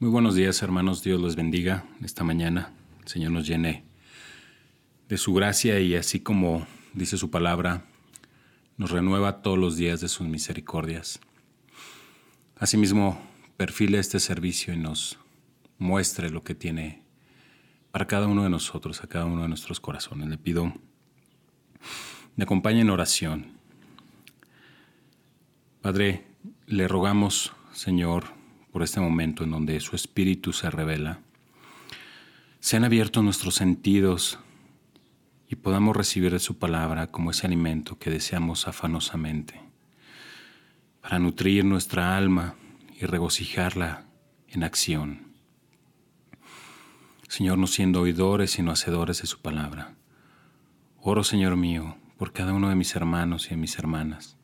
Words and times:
Muy 0.00 0.10
buenos 0.10 0.36
días, 0.36 0.62
hermanos. 0.62 1.02
Dios 1.02 1.20
los 1.20 1.34
bendiga 1.34 1.84
esta 2.04 2.22
mañana. 2.22 2.72
El 3.02 3.08
Señor 3.08 3.32
nos 3.32 3.48
llene 3.48 3.84
de 5.08 5.18
su 5.18 5.34
gracia 5.34 5.80
y 5.80 5.96
así 5.96 6.20
como 6.20 6.68
dice 6.94 7.18
su 7.18 7.32
palabra, 7.32 7.84
nos 8.76 8.92
renueva 8.92 9.42
todos 9.42 9.58
los 9.58 9.76
días 9.76 10.00
de 10.00 10.06
sus 10.06 10.28
misericordias. 10.28 11.18
Asimismo, 12.54 13.20
perfile 13.56 13.98
este 13.98 14.20
servicio 14.20 14.72
y 14.72 14.76
nos 14.76 15.18
muestre 15.78 16.30
lo 16.30 16.44
que 16.44 16.54
tiene 16.54 17.02
para 17.90 18.06
cada 18.06 18.28
uno 18.28 18.44
de 18.44 18.50
nosotros, 18.50 19.02
a 19.02 19.08
cada 19.08 19.24
uno 19.24 19.42
de 19.42 19.48
nuestros 19.48 19.80
corazones. 19.80 20.28
Le 20.28 20.38
pido, 20.38 20.74
me 22.36 22.44
acompañe 22.44 22.82
en 22.82 22.90
oración. 22.90 23.46
Padre, 25.82 26.24
le 26.66 26.86
rogamos, 26.86 27.52
Señor, 27.72 28.37
por 28.78 28.84
este 28.84 29.00
momento 29.00 29.42
en 29.42 29.50
donde 29.50 29.80
su 29.80 29.96
Espíritu 29.96 30.52
se 30.52 30.70
revela, 30.70 31.18
sean 32.60 32.84
abiertos 32.84 33.24
nuestros 33.24 33.56
sentidos 33.56 34.38
y 35.48 35.56
podamos 35.56 35.96
recibir 35.96 36.30
de 36.30 36.38
su 36.38 36.58
palabra 36.58 37.08
como 37.08 37.32
ese 37.32 37.48
alimento 37.48 37.98
que 37.98 38.08
deseamos 38.08 38.68
afanosamente, 38.68 39.60
para 41.00 41.18
nutrir 41.18 41.64
nuestra 41.64 42.16
alma 42.16 42.54
y 43.00 43.04
regocijarla 43.06 44.04
en 44.46 44.62
acción. 44.62 45.32
Señor, 47.26 47.58
no 47.58 47.66
siendo 47.66 48.02
oidores 48.02 48.52
sino 48.52 48.70
hacedores 48.70 49.22
de 49.22 49.26
su 49.26 49.40
palabra. 49.40 49.96
Oro, 51.00 51.24
Señor 51.24 51.56
mío, 51.56 51.96
por 52.16 52.32
cada 52.32 52.52
uno 52.52 52.68
de 52.68 52.76
mis 52.76 52.94
hermanos 52.94 53.46
y 53.46 53.50
de 53.50 53.56
mis 53.56 53.76
hermanas, 53.76 54.36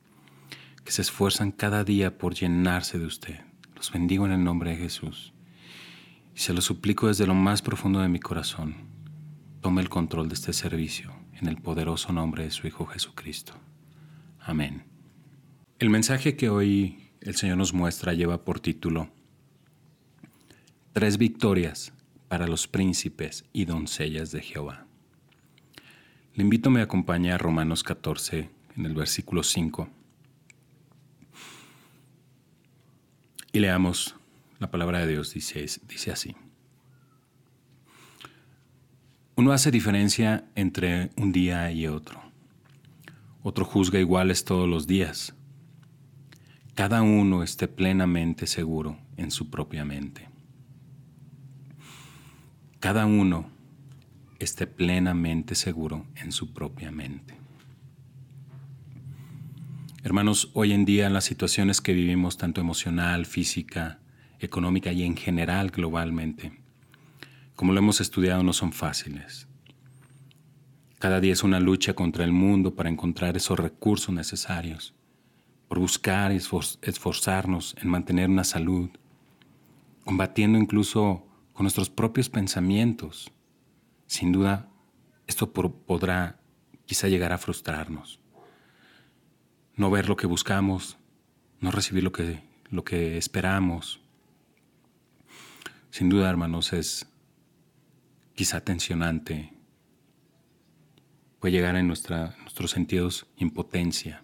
que 0.84 0.90
se 0.90 1.02
esfuerzan 1.02 1.52
cada 1.52 1.84
día 1.84 2.18
por 2.18 2.34
llenarse 2.34 2.98
de 2.98 3.06
usted. 3.06 3.53
Los 3.84 3.92
bendigo 3.92 4.24
en 4.24 4.32
el 4.32 4.42
nombre 4.42 4.70
de 4.70 4.76
Jesús. 4.78 5.34
Y 6.34 6.38
se 6.38 6.54
lo 6.54 6.62
suplico 6.62 7.08
desde 7.08 7.26
lo 7.26 7.34
más 7.34 7.60
profundo 7.60 8.00
de 8.00 8.08
mi 8.08 8.18
corazón 8.18 8.76
tome 9.60 9.82
el 9.82 9.90
control 9.90 10.26
de 10.28 10.36
este 10.36 10.54
servicio 10.54 11.12
en 11.34 11.48
el 11.48 11.58
poderoso 11.58 12.10
nombre 12.10 12.44
de 12.44 12.50
su 12.50 12.66
Hijo 12.66 12.86
Jesucristo. 12.86 13.52
Amén. 14.40 14.84
El 15.78 15.90
mensaje 15.90 16.34
que 16.34 16.48
hoy 16.48 17.10
el 17.20 17.34
Señor 17.34 17.58
nos 17.58 17.74
muestra 17.74 18.14
lleva 18.14 18.42
por 18.42 18.58
título 18.58 19.10
Tres 20.94 21.18
victorias 21.18 21.92
para 22.28 22.46
los 22.46 22.66
príncipes 22.66 23.44
y 23.52 23.66
doncellas 23.66 24.32
de 24.32 24.40
Jehová. 24.40 24.86
Le 26.32 26.42
invito 26.42 26.70
a 26.70 26.72
me 26.72 26.80
acompañe 26.80 27.32
a 27.32 27.36
Romanos 27.36 27.82
14 27.82 28.48
en 28.78 28.86
el 28.86 28.94
versículo 28.94 29.42
5 29.42 29.90
y 33.54 33.60
leamos 33.60 34.16
la 34.58 34.68
palabra 34.68 34.98
de 34.98 35.06
Dios, 35.06 35.32
dice, 35.32 35.64
dice 35.86 36.10
así. 36.10 36.34
Uno 39.36 39.52
hace 39.52 39.70
diferencia 39.70 40.44
entre 40.56 41.12
un 41.16 41.30
día 41.30 41.70
y 41.70 41.86
otro. 41.86 42.20
Otro 43.44 43.64
juzga 43.64 44.00
iguales 44.00 44.44
todos 44.44 44.68
los 44.68 44.88
días. 44.88 45.36
Cada 46.74 47.02
uno 47.02 47.44
esté 47.44 47.68
plenamente 47.68 48.48
seguro 48.48 48.98
en 49.16 49.30
su 49.30 49.50
propia 49.50 49.84
mente. 49.84 50.28
Cada 52.80 53.06
uno 53.06 53.48
esté 54.40 54.66
plenamente 54.66 55.54
seguro 55.54 56.06
en 56.16 56.32
su 56.32 56.52
propia 56.52 56.90
mente. 56.90 57.43
Hermanos, 60.04 60.50
hoy 60.52 60.74
en 60.74 60.84
día 60.84 61.08
las 61.08 61.24
situaciones 61.24 61.80
que 61.80 61.94
vivimos, 61.94 62.36
tanto 62.36 62.60
emocional, 62.60 63.24
física, 63.24 64.00
económica 64.38 64.92
y 64.92 65.02
en 65.02 65.16
general 65.16 65.70
globalmente, 65.70 66.60
como 67.56 67.72
lo 67.72 67.78
hemos 67.78 68.02
estudiado, 68.02 68.42
no 68.42 68.52
son 68.52 68.74
fáciles. 68.74 69.48
Cada 70.98 71.20
día 71.20 71.32
es 71.32 71.42
una 71.42 71.58
lucha 71.58 71.94
contra 71.94 72.22
el 72.22 72.32
mundo 72.32 72.74
para 72.74 72.90
encontrar 72.90 73.38
esos 73.38 73.58
recursos 73.58 74.14
necesarios, 74.14 74.94
por 75.68 75.78
buscar 75.78 76.32
y 76.32 76.36
esforzarnos 76.36 77.74
en 77.80 77.88
mantener 77.88 78.28
una 78.28 78.44
salud, 78.44 78.90
combatiendo 80.04 80.58
incluso 80.58 81.26
con 81.54 81.64
nuestros 81.64 81.88
propios 81.88 82.28
pensamientos. 82.28 83.32
Sin 84.06 84.32
duda, 84.32 84.68
esto 85.26 85.50
podrá 85.50 86.42
quizá 86.84 87.08
llegar 87.08 87.32
a 87.32 87.38
frustrarnos. 87.38 88.20
No 89.76 89.90
ver 89.90 90.08
lo 90.08 90.16
que 90.16 90.26
buscamos, 90.26 90.98
no 91.60 91.70
recibir 91.70 92.04
lo 92.04 92.12
que, 92.12 92.42
lo 92.70 92.84
que 92.84 93.16
esperamos. 93.16 94.00
Sin 95.90 96.08
duda, 96.08 96.30
hermanos, 96.30 96.72
es 96.72 97.06
quizá 98.34 98.60
tensionante, 98.60 99.52
puede 101.40 101.52
llegar 101.52 101.76
en 101.76 101.88
nuestros 101.88 102.70
sentidos 102.70 103.26
impotencia. 103.36 104.22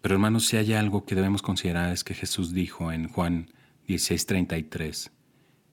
Pero 0.00 0.14
hermanos, 0.14 0.46
si 0.46 0.56
hay 0.56 0.74
algo 0.74 1.04
que 1.04 1.14
debemos 1.14 1.42
considerar 1.42 1.92
es 1.92 2.04
que 2.04 2.14
Jesús 2.14 2.52
dijo 2.52 2.92
en 2.92 3.08
Juan 3.08 3.50
16:33, 3.86 5.10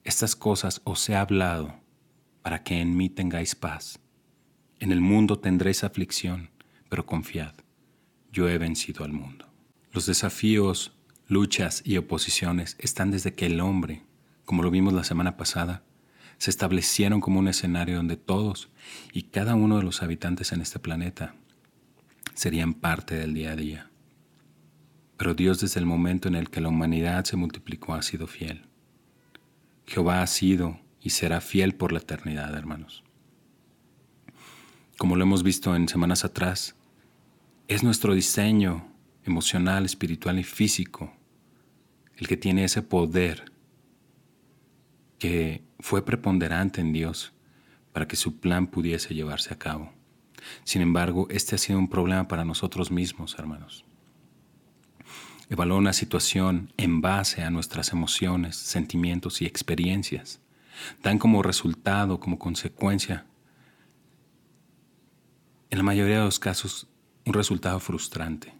estas 0.04 0.36
cosas 0.36 0.80
os 0.84 1.08
he 1.08 1.16
hablado 1.16 1.80
para 2.42 2.62
que 2.62 2.80
en 2.80 2.96
mí 2.96 3.08
tengáis 3.08 3.54
paz. 3.54 3.98
En 4.78 4.92
el 4.92 5.00
mundo 5.00 5.38
tendréis 5.38 5.84
aflicción, 5.84 6.50
pero 6.88 7.06
confiad, 7.06 7.54
yo 8.36 8.50
he 8.50 8.58
vencido 8.58 9.02
al 9.02 9.14
mundo. 9.14 9.46
Los 9.92 10.04
desafíos, 10.04 10.92
luchas 11.26 11.80
y 11.86 11.96
oposiciones 11.96 12.76
están 12.78 13.10
desde 13.10 13.32
que 13.32 13.46
el 13.46 13.60
hombre, 13.60 14.02
como 14.44 14.62
lo 14.62 14.70
vimos 14.70 14.92
la 14.92 15.04
semana 15.04 15.38
pasada, 15.38 15.82
se 16.36 16.50
establecieron 16.50 17.22
como 17.22 17.40
un 17.40 17.48
escenario 17.48 17.96
donde 17.96 18.18
todos 18.18 18.68
y 19.14 19.22
cada 19.22 19.54
uno 19.54 19.78
de 19.78 19.84
los 19.84 20.02
habitantes 20.02 20.52
en 20.52 20.60
este 20.60 20.78
planeta 20.78 21.34
serían 22.34 22.74
parte 22.74 23.14
del 23.14 23.32
día 23.32 23.52
a 23.52 23.56
día. 23.56 23.90
Pero 25.16 25.32
Dios 25.32 25.60
desde 25.60 25.80
el 25.80 25.86
momento 25.86 26.28
en 26.28 26.34
el 26.34 26.50
que 26.50 26.60
la 26.60 26.68
humanidad 26.68 27.24
se 27.24 27.38
multiplicó 27.38 27.94
ha 27.94 28.02
sido 28.02 28.26
fiel. 28.26 28.66
Jehová 29.86 30.20
ha 30.20 30.26
sido 30.26 30.78
y 31.00 31.08
será 31.08 31.40
fiel 31.40 31.74
por 31.74 31.90
la 31.90 32.00
eternidad, 32.00 32.54
hermanos. 32.54 33.02
Como 34.98 35.16
lo 35.16 35.22
hemos 35.22 35.42
visto 35.42 35.74
en 35.74 35.88
semanas 35.88 36.26
atrás, 36.26 36.76
es 37.68 37.82
nuestro 37.82 38.14
diseño 38.14 38.86
emocional, 39.24 39.84
espiritual 39.84 40.38
y 40.38 40.44
físico 40.44 41.12
el 42.16 42.28
que 42.28 42.36
tiene 42.36 42.64
ese 42.64 42.82
poder 42.82 43.52
que 45.18 45.62
fue 45.80 46.04
preponderante 46.04 46.80
en 46.80 46.92
Dios 46.92 47.32
para 47.92 48.08
que 48.08 48.16
su 48.16 48.38
plan 48.38 48.66
pudiese 48.66 49.14
llevarse 49.14 49.52
a 49.52 49.58
cabo. 49.58 49.92
Sin 50.64 50.82
embargo, 50.82 51.26
este 51.30 51.54
ha 51.54 51.58
sido 51.58 51.78
un 51.78 51.88
problema 51.88 52.28
para 52.28 52.44
nosotros 52.44 52.90
mismos, 52.90 53.36
hermanos. 53.38 53.84
Evalúa 55.48 55.78
una 55.78 55.92
situación 55.92 56.72
en 56.76 57.00
base 57.00 57.42
a 57.42 57.50
nuestras 57.50 57.92
emociones, 57.92 58.56
sentimientos 58.56 59.42
y 59.42 59.46
experiencias. 59.46 60.40
Dan 61.02 61.18
como 61.18 61.42
resultado, 61.42 62.20
como 62.20 62.38
consecuencia, 62.38 63.26
en 65.70 65.78
la 65.78 65.84
mayoría 65.84 66.18
de 66.18 66.24
los 66.24 66.38
casos, 66.38 66.88
un 67.26 67.32
resultado 67.34 67.78
frustrante. 67.80 68.54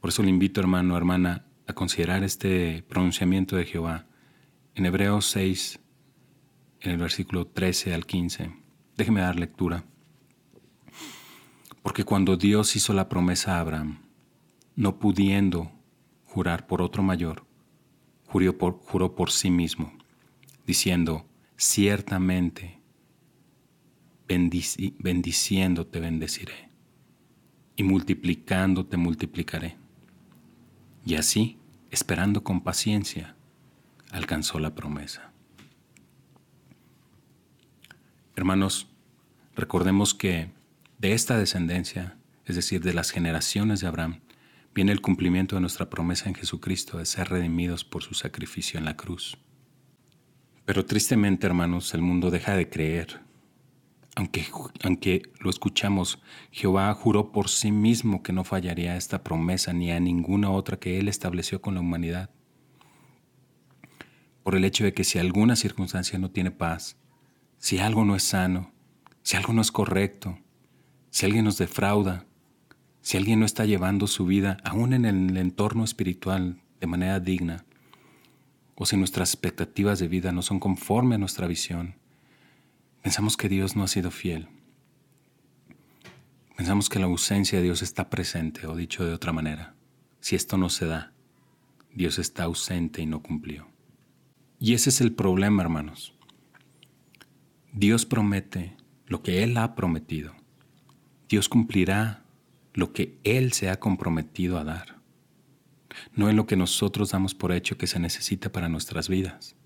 Por 0.00 0.08
eso 0.08 0.22
le 0.22 0.30
invito, 0.30 0.60
hermano, 0.60 0.96
hermana, 0.96 1.44
a 1.66 1.74
considerar 1.74 2.24
este 2.24 2.82
pronunciamiento 2.88 3.56
de 3.56 3.66
Jehová 3.66 4.06
en 4.74 4.86
Hebreos 4.86 5.26
6, 5.26 5.78
en 6.80 6.90
el 6.90 6.96
versículo 6.96 7.46
13 7.46 7.94
al 7.94 8.06
15. 8.06 8.52
Déjeme 8.96 9.20
dar 9.20 9.38
lectura. 9.38 9.84
Porque 11.82 12.04
cuando 12.04 12.36
Dios 12.36 12.74
hizo 12.76 12.92
la 12.94 13.08
promesa 13.08 13.56
a 13.56 13.60
Abraham, 13.60 13.98
no 14.74 14.98
pudiendo 14.98 15.70
jurar 16.24 16.66
por 16.66 16.80
otro 16.80 17.02
mayor, 17.02 17.44
juró 18.26 18.56
por, 18.56 18.78
juró 18.78 19.14
por 19.14 19.30
sí 19.30 19.50
mismo, 19.50 19.92
diciendo, 20.66 21.26
ciertamente 21.56 22.80
bendiciéndote 24.26 26.00
bendeciré, 26.00 26.69
y 27.80 27.82
multiplicándote 27.82 28.98
multiplicaré. 28.98 29.78
Y 31.06 31.14
así, 31.14 31.58
esperando 31.90 32.44
con 32.44 32.60
paciencia, 32.60 33.36
alcanzó 34.10 34.58
la 34.58 34.74
promesa. 34.74 35.32
Hermanos, 38.36 38.86
recordemos 39.56 40.12
que 40.12 40.50
de 40.98 41.14
esta 41.14 41.38
descendencia, 41.38 42.18
es 42.44 42.54
decir, 42.54 42.82
de 42.82 42.92
las 42.92 43.12
generaciones 43.12 43.80
de 43.80 43.86
Abraham, 43.86 44.20
viene 44.74 44.92
el 44.92 45.00
cumplimiento 45.00 45.56
de 45.56 45.62
nuestra 45.62 45.88
promesa 45.88 46.28
en 46.28 46.34
Jesucristo 46.34 46.98
de 46.98 47.06
ser 47.06 47.30
redimidos 47.30 47.86
por 47.86 48.02
su 48.02 48.12
sacrificio 48.12 48.76
en 48.76 48.84
la 48.84 48.98
cruz. 48.98 49.38
Pero 50.66 50.84
tristemente, 50.84 51.46
hermanos, 51.46 51.94
el 51.94 52.02
mundo 52.02 52.30
deja 52.30 52.54
de 52.56 52.68
creer. 52.68 53.20
Aunque, 54.16 54.44
aunque 54.82 55.22
lo 55.38 55.50
escuchamos, 55.50 56.20
Jehová 56.50 56.92
juró 56.94 57.32
por 57.32 57.48
sí 57.48 57.70
mismo 57.72 58.22
que 58.22 58.32
no 58.32 58.44
fallaría 58.44 58.92
a 58.92 58.96
esta 58.96 59.22
promesa 59.22 59.72
ni 59.72 59.90
a 59.92 60.00
ninguna 60.00 60.50
otra 60.50 60.78
que 60.78 60.98
él 60.98 61.08
estableció 61.08 61.60
con 61.60 61.74
la 61.74 61.80
humanidad. 61.80 62.30
por 64.42 64.56
el 64.56 64.64
hecho 64.64 64.84
de 64.84 64.94
que 64.94 65.04
si 65.04 65.18
alguna 65.18 65.54
circunstancia 65.54 66.18
no 66.18 66.30
tiene 66.30 66.50
paz, 66.50 66.96
si 67.58 67.78
algo 67.78 68.04
no 68.04 68.16
es 68.16 68.22
sano, 68.22 68.72
si 69.22 69.36
algo 69.36 69.52
no 69.52 69.60
es 69.60 69.70
correcto, 69.70 70.38
si 71.10 71.26
alguien 71.26 71.44
nos 71.44 71.58
defrauda, 71.58 72.26
si 73.02 73.16
alguien 73.16 73.38
no 73.40 73.46
está 73.46 73.64
llevando 73.64 74.06
su 74.06 74.26
vida 74.26 74.56
aún 74.64 74.92
en 74.92 75.04
el 75.04 75.36
entorno 75.36 75.84
espiritual 75.84 76.62
de 76.80 76.86
manera 76.86 77.20
digna, 77.20 77.64
o 78.74 78.86
si 78.86 78.96
nuestras 78.96 79.34
expectativas 79.34 79.98
de 79.98 80.08
vida 80.08 80.32
no 80.32 80.40
son 80.40 80.58
conforme 80.58 81.16
a 81.16 81.18
nuestra 81.18 81.46
visión, 81.46 81.99
pensamos 83.02 83.36
que 83.36 83.48
Dios 83.48 83.76
no 83.76 83.84
ha 83.84 83.88
sido 83.88 84.10
fiel. 84.10 84.48
Pensamos 86.56 86.88
que 86.88 86.98
la 86.98 87.06
ausencia 87.06 87.58
de 87.58 87.64
Dios 87.64 87.82
está 87.82 88.10
presente, 88.10 88.66
o 88.66 88.76
dicho 88.76 89.04
de 89.04 89.14
otra 89.14 89.32
manera, 89.32 89.74
si 90.20 90.36
esto 90.36 90.58
no 90.58 90.68
se 90.68 90.86
da, 90.86 91.12
Dios 91.94 92.18
está 92.18 92.44
ausente 92.44 93.00
y 93.00 93.06
no 93.06 93.22
cumplió. 93.22 93.66
Y 94.58 94.74
ese 94.74 94.90
es 94.90 95.00
el 95.00 95.12
problema, 95.12 95.62
hermanos. 95.62 96.14
Dios 97.72 98.04
promete 98.04 98.76
lo 99.06 99.22
que 99.22 99.42
Él 99.42 99.56
ha 99.56 99.74
prometido. 99.74 100.34
Dios 101.28 101.48
cumplirá 101.48 102.24
lo 102.74 102.92
que 102.92 103.18
Él 103.24 103.52
se 103.52 103.70
ha 103.70 103.80
comprometido 103.80 104.58
a 104.58 104.64
dar, 104.64 105.00
no 106.12 106.28
en 106.28 106.36
lo 106.36 106.46
que 106.46 106.56
nosotros 106.56 107.10
damos 107.10 107.34
por 107.34 107.52
hecho 107.52 107.78
que 107.78 107.86
se 107.86 107.98
necesita 107.98 108.52
para 108.52 108.68
nuestras 108.68 109.08
vidas. 109.08 109.56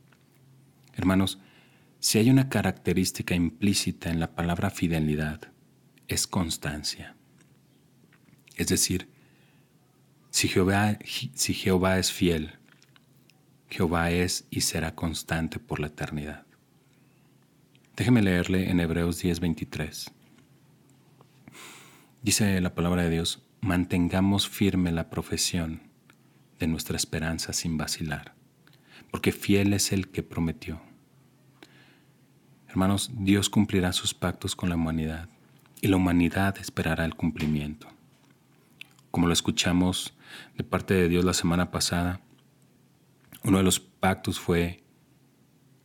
Hermanos, 0.93 1.41
si 2.05 2.19
hay 2.19 2.29
una 2.29 2.51
característica 2.51 3.35
implícita 3.35 4.11
en 4.11 4.21
la 4.21 4.35
palabra 4.35 4.69
fidelidad, 4.69 5.41
es 6.07 6.27
constancia. 6.27 7.17
Es 8.57 8.67
decir, 8.67 9.09
si 10.29 10.49
Jehová, 10.49 10.99
es 11.99 12.13
fiel, 12.13 12.59
Jehová 13.71 14.11
es 14.11 14.45
y 14.51 14.61
será 14.61 14.95
constante 14.95 15.59
por 15.59 15.81
la 15.81 15.87
eternidad. 15.87 16.45
Déjeme 17.97 18.21
leerle 18.21 18.69
en 18.69 18.81
Hebreos 18.81 19.23
10:23. 19.23 20.13
Dice 22.21 22.61
la 22.61 22.75
palabra 22.75 23.05
de 23.05 23.11
Dios, 23.11 23.47
mantengamos 23.63 24.47
firme 24.47 24.93
la 24.93 25.09
profesión 25.09 25.81
de 26.59 26.67
nuestra 26.67 26.99
esperanza 26.99 27.55
sin 27.55 27.79
vacilar, 27.79 28.35
porque 29.11 29.33
fiel 29.33 29.73
es 29.73 29.91
el 29.91 30.09
que 30.09 30.23
prometió. 30.23 30.83
Hermanos, 32.75 33.13
Dios 33.15 33.49
cumplirá 33.51 33.93
sus 33.93 34.15
pactos 34.15 34.57
con 34.57 34.69
la 34.69 34.75
humanidad 34.75 35.29
y 35.81 35.87
la 35.87 35.95
humanidad 35.95 36.59
esperará 36.59 37.05
el 37.05 37.15
cumplimiento. 37.15 37.87
Como 39.13 39.29
lo 39.29 39.33
escuchamos 39.33 40.13
de 40.57 40.65
parte 40.65 40.93
de 40.93 41.09
Dios 41.09 41.25
la 41.25 41.35
semana 41.35 41.71
pasada, 41.71 42.21
uno 43.45 43.59
de 43.59 43.63
los 43.63 43.79
pactos 43.79 44.41
fue 44.41 44.83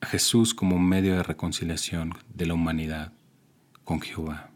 a 0.02 0.08
Jesús 0.08 0.56
como 0.56 0.80
medio 0.80 1.16
de 1.16 1.22
reconciliación 1.22 2.16
de 2.34 2.48
la 2.48 2.56
humanidad 2.56 3.14
con 3.84 4.02
Jehová. 4.02 4.50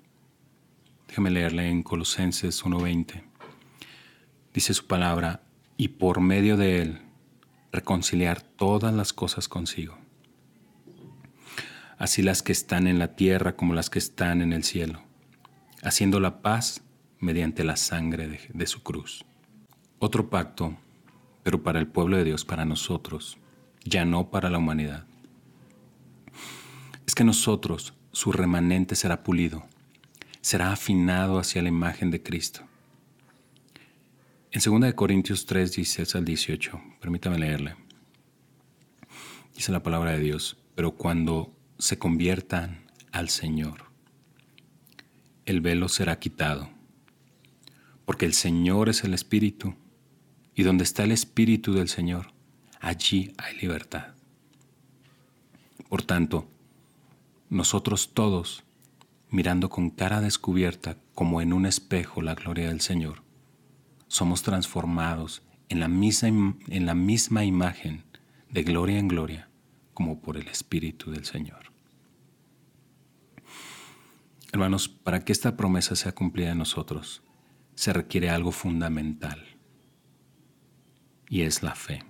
Déjame 1.08 1.30
leerle 1.30 1.70
en 1.70 1.84
Colosenses 1.84 2.66
1:20. 2.66 3.22
Dice 4.56 4.74
su 4.74 4.88
palabra, 4.88 5.44
y 5.78 5.90
por 5.90 6.20
medio 6.20 6.58
de 6.58 6.82
él 6.82 7.02
reconciliar 7.72 8.42
todas 8.42 8.92
las 8.92 9.14
cosas 9.14 9.48
consigo, 9.48 10.00
así 12.04 12.22
las 12.22 12.44
que 12.44 12.52
están 12.52 12.88
en 12.88 13.00
la 13.00 13.16
tierra 13.16 13.56
como 13.56 13.74
las 13.74 13.90
que 13.90 13.98
están 13.98 14.42
en 14.42 14.52
el 14.52 14.66
cielo, 14.66 15.02
haciendo 15.84 16.20
la 16.20 16.42
paz 16.42 16.84
mediante 17.22 17.64
la 17.64 17.78
sangre 17.78 18.42
de, 18.54 18.68
su 18.68 18.84
cruz. 18.84 19.24
Otro 20.00 20.30
pacto, 20.30 20.76
pero 21.44 21.64
para 21.64 21.80
el 21.80 21.88
pueblo 21.88 22.18
de 22.18 22.26
Dios, 22.26 22.44
para 22.44 22.66
nosotros, 22.66 23.38
ya 23.86 24.04
no 24.04 24.30
para 24.32 24.50
la 24.50 24.58
humanidad. 24.58 25.06
Es 27.08 27.16
que 27.16 27.24
nosotros, 27.24 27.94
su 28.12 28.34
remanente 28.34 28.96
será 28.96 29.24
pulido, 29.24 29.64
será 30.42 30.74
afinado 30.74 31.40
hacia 31.40 31.62
la 31.62 31.70
imagen 31.70 32.12
de 32.12 32.22
Cristo. 32.22 32.68
En 34.52 34.60
2 34.62 34.94
Corintios 34.94 35.46
3, 35.46 35.72
16 35.72 36.16
al 36.16 36.26
18, 36.26 36.82
permítame 37.00 37.40
leerle. 37.40 37.78
Dice 39.56 39.72
la 39.72 39.82
palabra 39.82 40.12
de 40.12 40.20
Dios, 40.20 40.58
pero 40.76 40.92
cuando 40.92 41.63
se 41.84 42.00
conviertan 42.00 42.86
al 43.12 43.28
Señor, 43.28 43.92
el 45.44 45.60
velo 45.60 45.90
será 45.90 46.18
quitado, 46.18 46.70
porque 48.06 48.26
el 48.26 48.34
Señor 48.34 48.88
es 48.88 49.04
el 49.04 49.14
Espíritu 49.14 49.76
y 50.56 50.64
donde 50.64 50.86
está 50.86 51.04
el 51.04 51.12
Espíritu 51.12 51.74
del 51.74 51.90
Señor, 51.90 52.28
allí 52.80 53.34
hay 53.38 53.58
libertad. 53.58 54.14
Por 55.90 56.04
tanto, 56.04 56.48
nosotros 57.50 58.14
todos, 58.14 58.64
mirando 59.30 59.68
con 59.68 59.90
cara 59.90 60.22
descubierta 60.22 60.96
como 61.14 61.42
en 61.42 61.52
un 61.52 61.66
espejo 61.66 62.22
la 62.22 62.34
gloria 62.34 62.70
del 62.70 62.80
Señor, 62.80 63.24
somos 64.08 64.42
transformados 64.42 65.42
en 65.68 65.82
la 65.82 65.90
misma, 65.90 66.56
en 66.70 66.86
la 66.86 66.96
misma 66.96 67.44
imagen 67.44 68.06
de 68.50 68.64
gloria 68.64 69.00
en 69.00 69.10
gloria 69.10 69.50
como 69.94 70.22
por 70.22 70.38
el 70.38 70.48
Espíritu 70.48 71.12
del 71.12 71.26
Señor. 71.26 71.73
Hermanos, 74.54 74.88
para 74.88 75.26
que 75.26 75.32
esta 75.32 75.58
promesa 75.58 75.96
sea 75.96 76.12
cumplida 76.12 76.52
en 76.52 76.60
nosotros, 76.60 77.24
se 77.74 77.92
requiere 77.92 78.30
algo 78.30 78.52
fundamental 78.52 79.44
y 81.28 81.42
es 81.42 81.64
la 81.64 81.74
fe. 81.74 82.04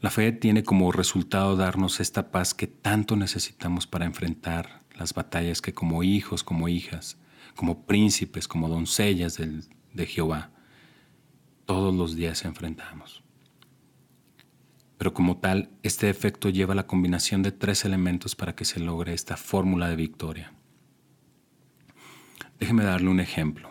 La 0.00 0.08
fe 0.08 0.32
tiene 0.32 0.64
como 0.64 0.90
resultado 0.92 1.56
darnos 1.56 2.00
esta 2.00 2.30
paz 2.30 2.54
que 2.54 2.66
tanto 2.66 3.16
necesitamos 3.16 3.86
para 3.86 4.06
enfrentar 4.06 4.80
las 4.94 5.12
batallas 5.12 5.60
que 5.60 5.74
como 5.74 6.02
hijos, 6.02 6.42
como 6.42 6.68
hijas, 6.70 7.18
como 7.54 7.84
príncipes, 7.84 8.48
como 8.48 8.70
doncellas 8.70 9.36
de 9.36 10.06
Jehová, 10.06 10.52
todos 11.66 11.94
los 11.94 12.16
días 12.16 12.46
enfrentamos. 12.46 13.25
Pero 14.98 15.12
como 15.12 15.38
tal, 15.38 15.70
este 15.82 16.08
efecto 16.08 16.48
lleva 16.48 16.74
la 16.74 16.86
combinación 16.86 17.42
de 17.42 17.52
tres 17.52 17.84
elementos 17.84 18.34
para 18.34 18.54
que 18.54 18.64
se 18.64 18.80
logre 18.80 19.12
esta 19.12 19.36
fórmula 19.36 19.88
de 19.88 19.96
victoria. 19.96 20.52
Déjeme 22.58 22.84
darle 22.84 23.10
un 23.10 23.20
ejemplo. 23.20 23.70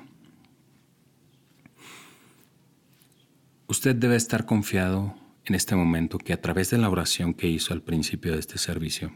Usted 3.68 3.96
debe 3.96 4.16
estar 4.16 4.46
confiado 4.46 5.16
en 5.46 5.56
este 5.56 5.76
momento 5.76 6.20
que 6.20 6.34
a 6.34 6.42
través 6.42 6.70
de 6.70 6.78
la 6.78 6.90
oración 6.90 7.34
que 7.34 7.48
hizo 7.48 7.74
al 7.74 7.82
principio 7.82 8.34
de 8.34 8.40
este 8.40 8.60
servicio, 8.60 9.12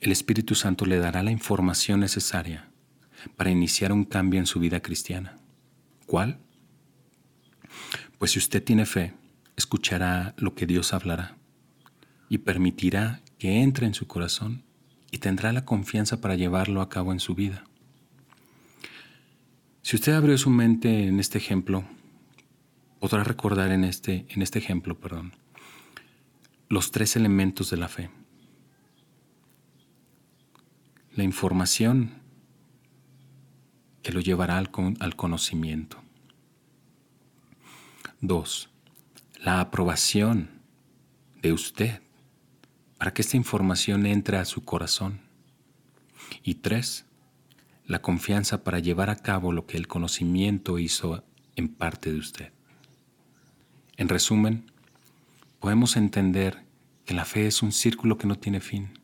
el 0.00 0.12
Espíritu 0.12 0.54
Santo 0.54 0.86
le 0.86 0.98
dará 0.98 1.22
la 1.22 1.32
información 1.32 2.00
necesaria 2.00 2.70
para 3.36 3.50
iniciar 3.50 3.90
un 3.92 4.04
cambio 4.04 4.38
en 4.38 4.46
su 4.46 4.60
vida 4.60 4.80
cristiana. 4.80 5.38
¿Cuál? 6.06 6.38
Pues 8.18 8.32
si 8.32 8.38
usted 8.38 8.62
tiene 8.62 8.86
fe, 8.86 9.14
escuchará 9.56 10.34
lo 10.36 10.54
que 10.54 10.66
Dios 10.66 10.92
hablará 10.92 11.36
y 12.28 12.38
permitirá 12.38 13.22
que 13.38 13.62
entre 13.62 13.86
en 13.86 13.94
su 13.94 14.06
corazón 14.06 14.64
y 15.10 15.18
tendrá 15.18 15.52
la 15.52 15.64
confianza 15.64 16.20
para 16.20 16.34
llevarlo 16.34 16.80
a 16.80 16.88
cabo 16.88 17.12
en 17.12 17.20
su 17.20 17.34
vida. 17.34 17.64
Si 19.82 19.96
usted 19.96 20.12
abrió 20.12 20.36
su 20.38 20.50
mente 20.50 21.06
en 21.06 21.20
este 21.20 21.38
ejemplo, 21.38 21.84
podrá 22.98 23.22
recordar 23.22 23.70
en 23.70 23.84
este, 23.84 24.26
en 24.30 24.42
este 24.42 24.58
ejemplo, 24.58 24.98
perdón, 24.98 25.32
los 26.68 26.90
tres 26.90 27.16
elementos 27.16 27.70
de 27.70 27.76
la 27.76 27.88
fe. 27.88 28.10
La 31.14 31.22
información 31.22 32.14
que 34.02 34.12
lo 34.12 34.20
llevará 34.20 34.58
al, 34.58 34.70
al 35.00 35.16
conocimiento. 35.16 36.02
Dos, 38.20 38.70
la 39.44 39.60
aprobación 39.60 40.48
de 41.42 41.52
usted 41.52 42.00
para 42.96 43.12
que 43.12 43.20
esta 43.20 43.36
información 43.36 44.06
entre 44.06 44.38
a 44.38 44.46
su 44.46 44.64
corazón. 44.64 45.20
Y 46.42 46.54
tres, 46.54 47.04
la 47.84 48.00
confianza 48.00 48.64
para 48.64 48.78
llevar 48.78 49.10
a 49.10 49.16
cabo 49.16 49.52
lo 49.52 49.66
que 49.66 49.76
el 49.76 49.86
conocimiento 49.86 50.78
hizo 50.78 51.24
en 51.56 51.68
parte 51.68 52.10
de 52.10 52.18
usted. 52.18 52.52
En 53.98 54.08
resumen, 54.08 54.72
podemos 55.60 55.98
entender 55.98 56.64
que 57.04 57.12
la 57.12 57.26
fe 57.26 57.46
es 57.46 57.62
un 57.62 57.72
círculo 57.72 58.16
que 58.16 58.26
no 58.26 58.36
tiene 58.36 58.60
fin. 58.60 58.98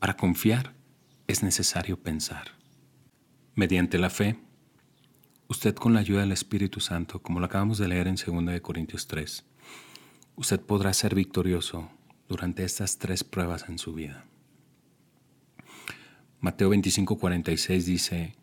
Para 0.00 0.16
confiar 0.16 0.74
es 1.28 1.44
necesario 1.44 2.02
pensar. 2.02 2.56
Mediante 3.54 3.98
la 3.98 4.10
fe, 4.10 4.36
usted 5.54 5.76
con 5.76 5.94
la 5.94 6.00
ayuda 6.00 6.22
del 6.22 6.32
Espíritu 6.32 6.80
Santo, 6.80 7.22
como 7.22 7.38
lo 7.38 7.46
acabamos 7.46 7.78
de 7.78 7.86
leer 7.86 8.08
en 8.08 8.16
2 8.16 8.60
Corintios 8.60 9.06
3, 9.06 9.44
usted 10.34 10.60
podrá 10.60 10.92
ser 10.92 11.14
victorioso 11.14 11.90
durante 12.28 12.64
estas 12.64 12.98
tres 12.98 13.22
pruebas 13.22 13.68
en 13.68 13.78
su 13.78 13.94
vida. 13.94 14.24
Mateo 16.40 16.70
25:46 16.70 17.84
dice, 17.84 18.34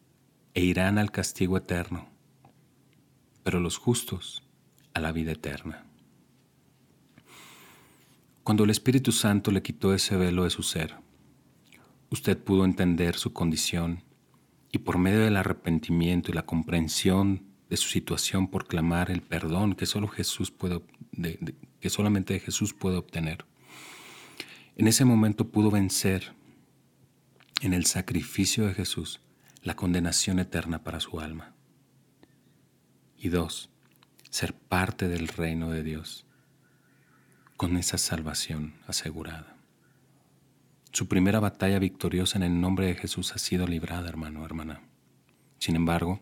e 0.54 0.64
irán 0.64 0.98
al 0.98 1.12
castigo 1.12 1.58
eterno, 1.58 2.08
pero 3.44 3.60
los 3.60 3.78
justos 3.78 4.42
a 4.94 5.02
la 5.02 5.12
vida 5.12 5.34
eterna. 5.34 5.84
Cuando 8.44 8.64
el 8.64 8.70
Espíritu 8.70 9.12
Santo 9.12 9.52
le 9.52 9.62
quitó 9.62 9.94
ese 9.94 10.16
velo 10.16 10.46
de 10.46 10.50
su 10.50 10.64
ser, 10.64 10.96
usted 12.10 12.38
pudo 12.38 12.64
entender 12.64 13.18
su 13.18 13.34
condición 13.34 14.02
y 14.72 14.80
por 14.80 14.98
medio 14.98 15.20
del 15.20 15.38
arrepentimiento 15.38 16.32
y 16.32 16.34
la 16.34 16.46
comprensión 16.46 17.44
de 17.70 17.78
su 17.78 17.90
situación 17.90 18.48
por 18.48 18.68
clamar 18.68 19.12
el 19.12 19.22
perdón 19.22 19.76
que 19.76 19.86
solo 19.86 20.08
Jesús 20.08 20.52
puede 20.52 20.82
que 21.80 21.90
solamente 21.90 22.40
Jesús 22.40 22.74
puede 22.74 22.98
obtener. 22.98 23.46
En 24.78 24.88
ese 24.88 25.04
momento 25.04 25.50
pudo 25.50 25.72
vencer 25.72 26.34
en 27.62 27.74
el 27.74 27.86
sacrificio 27.86 28.66
de 28.68 28.74
Jesús 28.74 29.20
la 29.64 29.76
condenación 29.76 30.40
eterna 30.40 30.84
para 30.84 31.00
su 31.00 31.20
alma. 31.20 31.54
Y 33.18 33.30
dos, 33.30 33.70
ser 34.30 34.54
parte 34.54 35.08
del 35.08 35.28
reino 35.28 35.70
de 35.70 35.84
Dios 35.84 36.26
con 37.58 37.78
esa 37.78 37.98
salvación 37.98 38.74
asegurada. 38.88 39.61
Su 40.92 41.08
primera 41.08 41.40
batalla 41.40 41.80
victoriosa 41.80 42.38
en 42.38 42.44
el 42.44 42.60
nombre 42.60 42.86
de 42.86 42.96
Jesús 42.96 43.34
ha 43.34 43.38
sido 43.38 43.66
librada, 43.66 44.10
hermano, 44.10 44.46
hermana. 44.46 44.82
Sin 45.58 45.76
embargo, 45.76 46.22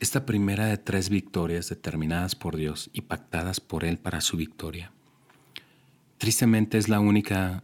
esta 0.00 0.26
primera 0.26 0.66
de 0.66 0.78
tres 0.78 1.08
victorias 1.08 1.68
determinadas 1.68 2.34
por 2.34 2.56
Dios 2.56 2.90
y 2.92 3.02
pactadas 3.02 3.60
por 3.60 3.84
Él 3.84 3.98
para 3.98 4.20
su 4.20 4.36
victoria, 4.36 4.92
tristemente 6.18 6.78
es 6.78 6.88
la 6.88 6.98
única 6.98 7.62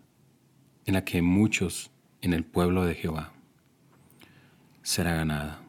en 0.84 0.94
la 0.94 1.04
que 1.04 1.22
muchos 1.22 1.90
en 2.20 2.32
el 2.32 2.44
pueblo 2.44 2.84
de 2.84 2.94
Jehová 2.94 3.32
será 4.82 5.14
ganada. 5.14 5.60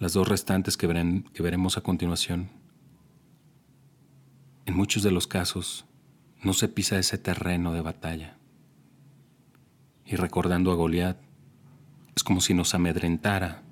Las 0.00 0.14
dos 0.14 0.28
restantes 0.28 0.76
que, 0.76 0.86
veremos 0.86 1.78
a 1.78 1.80
continuación, 1.80 2.50
en 4.66 4.76
muchos 4.76 5.02
de 5.02 5.10
los 5.10 5.26
casos 5.26 5.84
no 6.42 6.52
se 6.52 6.68
pisa 6.68 6.98
ese 6.98 7.18
terreno 7.18 7.72
de 7.72 7.80
batalla. 7.80 8.36
Y 10.06 10.16
recordando 10.16 10.70
a 10.70 10.74
Goliat, 10.74 11.18
es 12.14 12.22
como 12.22 12.40
si 12.40 12.54
nos 12.54 12.74
amedrentara 12.74 13.62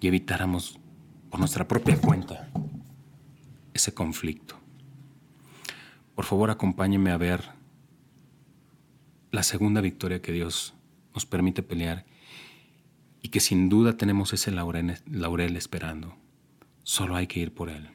y 0.00 0.08
evitáramos 0.08 0.78
por 1.30 1.40
nuestra 1.40 1.66
propia 1.66 2.00
cuenta 2.00 2.48
ese 3.74 3.92
conflicto. 3.94 4.56
Por 6.14 6.24
favor, 6.24 6.50
acompáñeme 6.50 7.10
a 7.10 7.16
ver 7.16 7.44
la 9.30 9.42
segunda 9.42 9.80
victoria 9.80 10.20
que 10.20 10.32
Dios 10.32 10.74
nos 11.14 11.26
permite 11.26 11.62
pelear 11.62 12.06
y 13.22 13.28
que 13.28 13.40
sin 13.40 13.68
duda 13.68 13.96
tenemos 13.96 14.32
ese 14.32 14.50
laurel, 14.50 15.56
esperando. 15.56 16.16
Solo 16.82 17.16
hay 17.16 17.26
que 17.26 17.40
ir 17.40 17.54
por 17.54 17.68
él. 17.68 17.88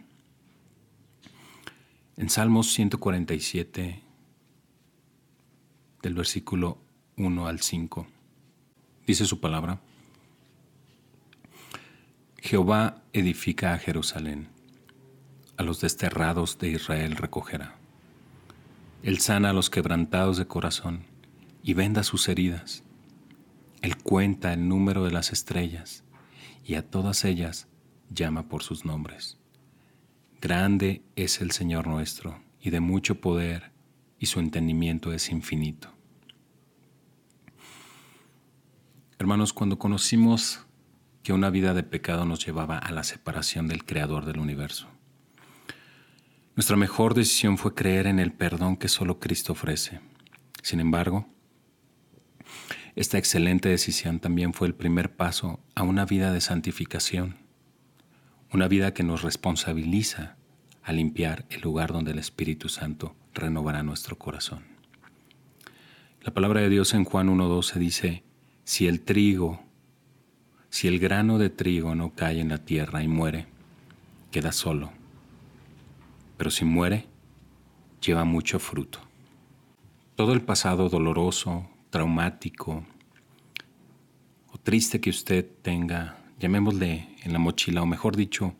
En 2.17 2.29
Salmos 2.29 2.73
147, 2.73 4.01
del 6.01 6.13
versículo 6.13 6.77
1 7.17 7.47
al 7.47 7.59
5, 7.59 8.07
dice 9.07 9.25
su 9.25 9.39
palabra, 9.39 9.79
Jehová 12.37 13.01
edifica 13.13 13.73
a 13.73 13.79
Jerusalén, 13.79 14.49
a 15.57 15.63
los 15.63 15.81
desterrados 15.81 16.57
de 16.59 16.69
Israel 16.69 17.15
recogerá. 17.15 17.75
Él 19.01 19.19
sana 19.19 19.51
a 19.51 19.53
los 19.53 19.69
quebrantados 19.69 20.37
de 20.37 20.47
corazón 20.47 21.05
y 21.63 21.73
venda 21.73 22.03
sus 22.03 22.27
heridas 22.27 22.83
él 23.83 23.97
cuenta 23.97 24.53
el 24.53 24.69
número 24.69 25.03
de 25.03 25.11
las 25.11 25.33
estrellas 25.33 26.05
y 26.65 26.75
a 26.75 26.89
todas 26.89 27.25
ellas 27.25 27.67
llama 28.09 28.47
por 28.47 28.63
sus 28.63 28.85
nombres. 28.85 29.37
Grande 30.43 31.05
es 31.15 31.39
el 31.39 31.51
Señor 31.51 31.87
nuestro 31.87 32.37
y 32.59 32.69
de 32.69 32.81
mucho 32.81 33.21
poder 33.21 33.71
y 34.19 34.25
su 34.25 34.41
entendimiento 34.41 35.13
es 35.13 35.29
infinito. 35.29 35.87
Hermanos, 39.17 39.53
cuando 39.53 39.79
conocimos 39.79 40.65
que 41.23 41.31
una 41.31 41.49
vida 41.49 41.73
de 41.73 41.83
pecado 41.83 42.25
nos 42.25 42.45
llevaba 42.45 42.77
a 42.77 42.91
la 42.91 43.05
separación 43.05 43.69
del 43.69 43.85
Creador 43.85 44.25
del 44.25 44.37
universo, 44.37 44.89
nuestra 46.57 46.75
mejor 46.75 47.13
decisión 47.13 47.57
fue 47.57 47.73
creer 47.73 48.05
en 48.05 48.19
el 48.19 48.33
perdón 48.33 48.75
que 48.75 48.89
solo 48.89 49.21
Cristo 49.21 49.53
ofrece. 49.53 50.01
Sin 50.61 50.81
embargo, 50.81 51.25
esta 52.97 53.17
excelente 53.17 53.69
decisión 53.69 54.19
también 54.19 54.53
fue 54.53 54.67
el 54.67 54.75
primer 54.75 55.15
paso 55.15 55.61
a 55.73 55.83
una 55.83 56.03
vida 56.03 56.33
de 56.33 56.41
santificación, 56.41 57.42
una 58.53 58.67
vida 58.67 58.93
que 58.93 59.03
nos 59.03 59.23
responsabiliza 59.23 60.37
a 60.83 60.93
limpiar 60.93 61.45
el 61.49 61.61
lugar 61.61 61.91
donde 61.91 62.11
el 62.11 62.19
Espíritu 62.19 62.69
Santo 62.69 63.15
renovará 63.33 63.81
nuestro 63.81 64.17
corazón. 64.17 64.63
La 66.21 66.33
palabra 66.33 66.61
de 66.61 66.69
Dios 66.69 66.93
en 66.93 67.03
Juan 67.03 67.29
1.12 67.29 67.73
dice, 67.75 68.23
si 68.63 68.87
el 68.87 69.01
trigo, 69.01 69.59
si 70.69 70.87
el 70.87 70.99
grano 70.99 71.39
de 71.39 71.49
trigo 71.49 71.95
no 71.95 72.13
cae 72.13 72.39
en 72.39 72.49
la 72.49 72.59
tierra 72.59 73.01
y 73.03 73.07
muere, 73.07 73.47
queda 74.31 74.51
solo, 74.51 74.91
pero 76.37 76.51
si 76.51 76.63
muere, 76.63 77.07
lleva 78.05 78.23
mucho 78.23 78.59
fruto. 78.59 78.99
Todo 80.15 80.33
el 80.33 80.43
pasado 80.43 80.89
doloroso, 80.89 81.67
traumático 81.89 82.85
o 84.51 84.57
triste 84.59 85.01
que 85.01 85.09
usted 85.09 85.49
tenga, 85.63 86.22
llamémosle 86.39 87.15
en 87.23 87.33
la 87.33 87.39
mochila 87.39 87.81
o 87.81 87.85
mejor 87.85 88.15
dicho, 88.15 88.55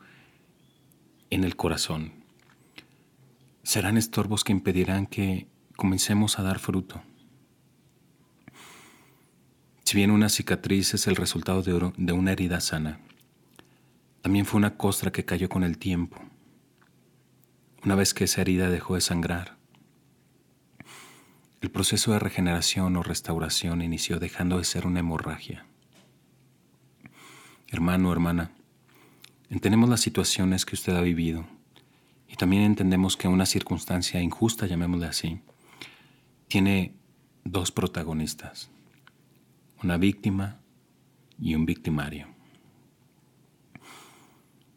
en 1.30 1.44
el 1.44 1.56
corazón, 1.56 2.14
serán 3.64 3.98
estorbos 3.98 4.44
que 4.44 4.52
impedirán 4.52 5.08
que 5.08 5.48
comencemos 5.76 6.38
a 6.38 6.44
dar 6.44 6.60
fruto. 6.60 7.02
Si 9.84 9.98
bien 9.98 10.12
una 10.12 10.30
cicatriz 10.30 10.94
es 10.94 11.08
el 11.08 11.16
resultado 11.16 11.62
de, 11.62 11.92
de 11.98 12.14
una 12.14 12.32
herida 12.32 12.62
sana, 12.62 13.00
también 14.22 14.46
fue 14.46 14.58
una 14.58 14.78
costra 14.78 15.12
que 15.12 15.26
cayó 15.26 15.50
con 15.50 15.64
el 15.64 15.78
tiempo. 15.78 16.22
Una 17.84 17.96
vez 17.96 18.14
que 18.14 18.24
esa 18.24 18.42
herida 18.42 18.70
dejó 18.70 18.96
de 18.96 19.02
sangrar, 19.02 19.58
el 21.62 21.72
proceso 21.72 22.12
de 22.12 22.20
regeneración 22.20 22.96
o 22.98 23.04
restauración 23.04 23.82
inició 23.82 24.20
dejando 24.20 24.58
de 24.58 24.66
ser 24.66 24.86
una 24.86 25.00
hemorragia. 25.00 25.66
Hermano, 27.74 28.12
hermana, 28.12 28.52
entendemos 29.50 29.90
las 29.90 30.00
situaciones 30.00 30.64
que 30.64 30.76
usted 30.76 30.96
ha 30.96 31.02
vivido 31.02 31.48
y 32.28 32.36
también 32.36 32.62
entendemos 32.62 33.18
que 33.18 33.28
una 33.28 33.48
circunstancia 33.48 34.22
injusta, 34.22 34.68
llamémosle 34.68 35.08
así, 35.08 35.42
tiene 36.48 36.94
dos 37.44 37.72
protagonistas, 37.72 38.70
una 39.82 39.98
víctima 39.98 40.60
y 41.40 41.56
un 41.56 41.66
victimario. 41.66 42.28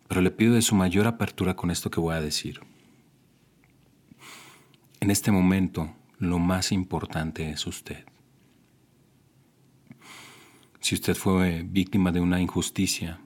Pero 0.08 0.22
le 0.22 0.30
pido 0.30 0.54
de 0.54 0.62
su 0.62 0.74
mayor 0.74 1.06
apertura 1.06 1.54
con 1.54 1.70
esto 1.70 1.90
que 1.90 2.00
voy 2.00 2.14
a 2.14 2.22
decir. 2.22 2.60
En 5.00 5.10
este 5.10 5.30
momento, 5.30 5.94
lo 6.18 6.38
más 6.38 6.72
importante 6.72 7.50
es 7.50 7.66
usted. 7.66 8.06
Si 10.86 10.94
usted 10.94 11.16
fue 11.16 11.64
víctima 11.64 12.12
de 12.12 12.20
una 12.20 12.40
injusticia, 12.40 13.18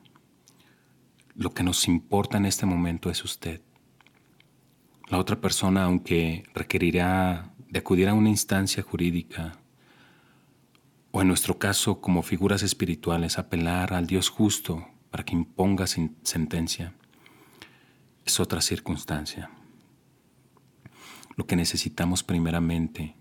lo 1.34 1.52
que 1.52 1.62
nos 1.62 1.86
importa 1.88 2.38
en 2.38 2.46
este 2.46 2.64
momento 2.64 3.10
es 3.10 3.22
usted. 3.22 3.60
La 5.08 5.18
otra 5.18 5.42
persona, 5.42 5.84
aunque 5.84 6.44
requerirá 6.54 7.52
de 7.68 7.78
acudir 7.80 8.08
a 8.08 8.14
una 8.14 8.30
instancia 8.30 8.82
jurídica, 8.82 9.58
o 11.10 11.20
en 11.20 11.28
nuestro 11.28 11.58
caso 11.58 12.00
como 12.00 12.22
figuras 12.22 12.62
espirituales, 12.62 13.38
apelar 13.38 13.92
al 13.92 14.06
Dios 14.06 14.30
justo 14.30 14.88
para 15.10 15.26
que 15.26 15.34
imponga 15.34 15.86
sentencia, 15.86 16.94
es 18.24 18.40
otra 18.40 18.62
circunstancia. 18.62 19.50
Lo 21.36 21.46
que 21.46 21.56
necesitamos 21.56 22.22
primeramente 22.22 23.16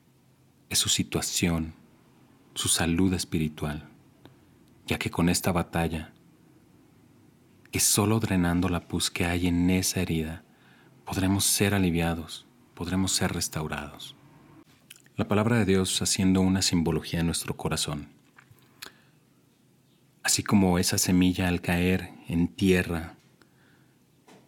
es 0.69 0.79
su 0.79 0.87
situación, 0.87 1.73
su 2.53 2.69
salud 2.69 3.13
espiritual, 3.13 3.89
ya 4.89 4.97
que 4.97 5.11
con 5.11 5.29
esta 5.29 5.51
batalla, 5.51 6.13
es 7.71 7.83
solo 7.83 8.19
drenando 8.19 8.69
la 8.69 8.87
pus 8.87 9.11
que 9.11 9.25
hay 9.25 9.45
en 9.45 9.69
esa 9.69 10.01
herida, 10.01 10.43
podremos 11.05 11.45
ser 11.45 11.75
aliviados, 11.75 12.47
podremos 12.73 13.11
ser 13.11 13.31
restaurados. 13.31 14.15
La 15.15 15.27
palabra 15.27 15.59
de 15.59 15.65
Dios 15.65 16.01
haciendo 16.01 16.41
una 16.41 16.63
simbología 16.63 17.19
en 17.19 17.27
nuestro 17.27 17.55
corazón. 17.55 18.09
Así 20.23 20.41
como 20.41 20.79
esa 20.79 20.97
semilla 20.97 21.49
al 21.49 21.61
caer 21.61 22.09
en 22.27 22.47
tierra, 22.47 23.15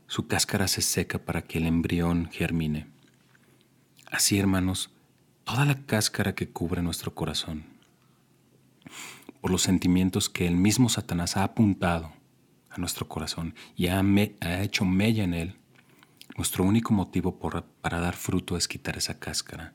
su 0.07 0.25
cáscara 0.25 0.67
se 0.67 0.81
seca 0.81 1.19
para 1.19 1.43
que 1.43 1.60
el 1.60 1.67
embrión 1.67 2.29
germine. 2.31 2.88
Así, 4.10 4.39
hermanos, 4.39 4.89
toda 5.43 5.65
la 5.65 5.86
cáscara 5.86 6.33
que 6.33 6.50
cubre 6.50 6.81
nuestro 6.81 7.13
corazón, 7.13 7.70
por 9.41 9.51
los 9.51 9.63
sentimientos 9.63 10.29
que 10.29 10.48
el 10.48 10.55
mismo 10.55 10.88
Satanás 10.88 11.36
ha 11.36 11.43
apuntado 11.43 12.13
a 12.69 12.77
nuestro 12.77 13.07
corazón 13.07 13.55
y 13.75 13.88
ha, 13.88 14.01
hecho 14.62 14.86
mella 14.86 15.24
en 15.24 15.33
él, 15.33 15.55
Nuestro 16.38 16.63
único 16.63 16.93
motivo 16.93 17.38
para 17.39 18.00
dar 18.00 18.15
fruto 18.15 18.55
es 18.55 18.67
quitar 18.67 18.98
esa 18.98 19.19
cáscara, 19.19 19.74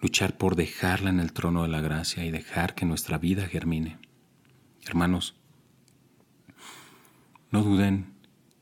luchar 0.00 0.36
por 0.36 0.56
dejarla 0.56 1.10
en 1.10 1.20
el 1.20 1.32
trono 1.32 1.62
de 1.62 1.68
la 1.68 1.80
gracia 1.80 2.24
y 2.24 2.30
dejar 2.30 2.74
que 2.74 2.84
nuestra 2.84 3.18
vida 3.18 3.46
germine. 3.46 3.98
Hermanos, 4.84 5.36
no 7.50 7.62
duden 7.62 8.12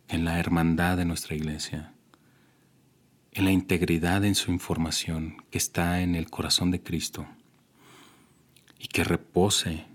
en 0.09 0.25
la 0.25 0.38
hermandad 0.38 0.99
de 0.99 1.07
nuestra 1.07 1.35
iglesia, 1.35 1.95
en 3.33 3.45
la 3.47 3.52
integridad 3.52 4.25
en 4.25 4.35
su 4.35 4.52
información 4.52 5.43
que 5.50 5.59
está 5.59 6.02
en 6.02 6.14
el 6.14 6.29
corazón 6.29 6.71
de 6.71 6.83
Cristo 6.83 7.26
y 8.79 8.88
que 8.88 9.05
repose 9.05 9.87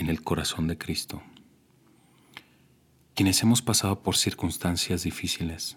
en 0.00 0.08
el 0.08 0.22
corazón 0.22 0.66
de 0.66 0.78
Cristo. 0.78 1.22
Quienes 3.14 3.42
hemos 3.42 3.60
pasado 3.60 4.02
por 4.02 4.16
circunstancias 4.16 5.02
difíciles, 5.02 5.76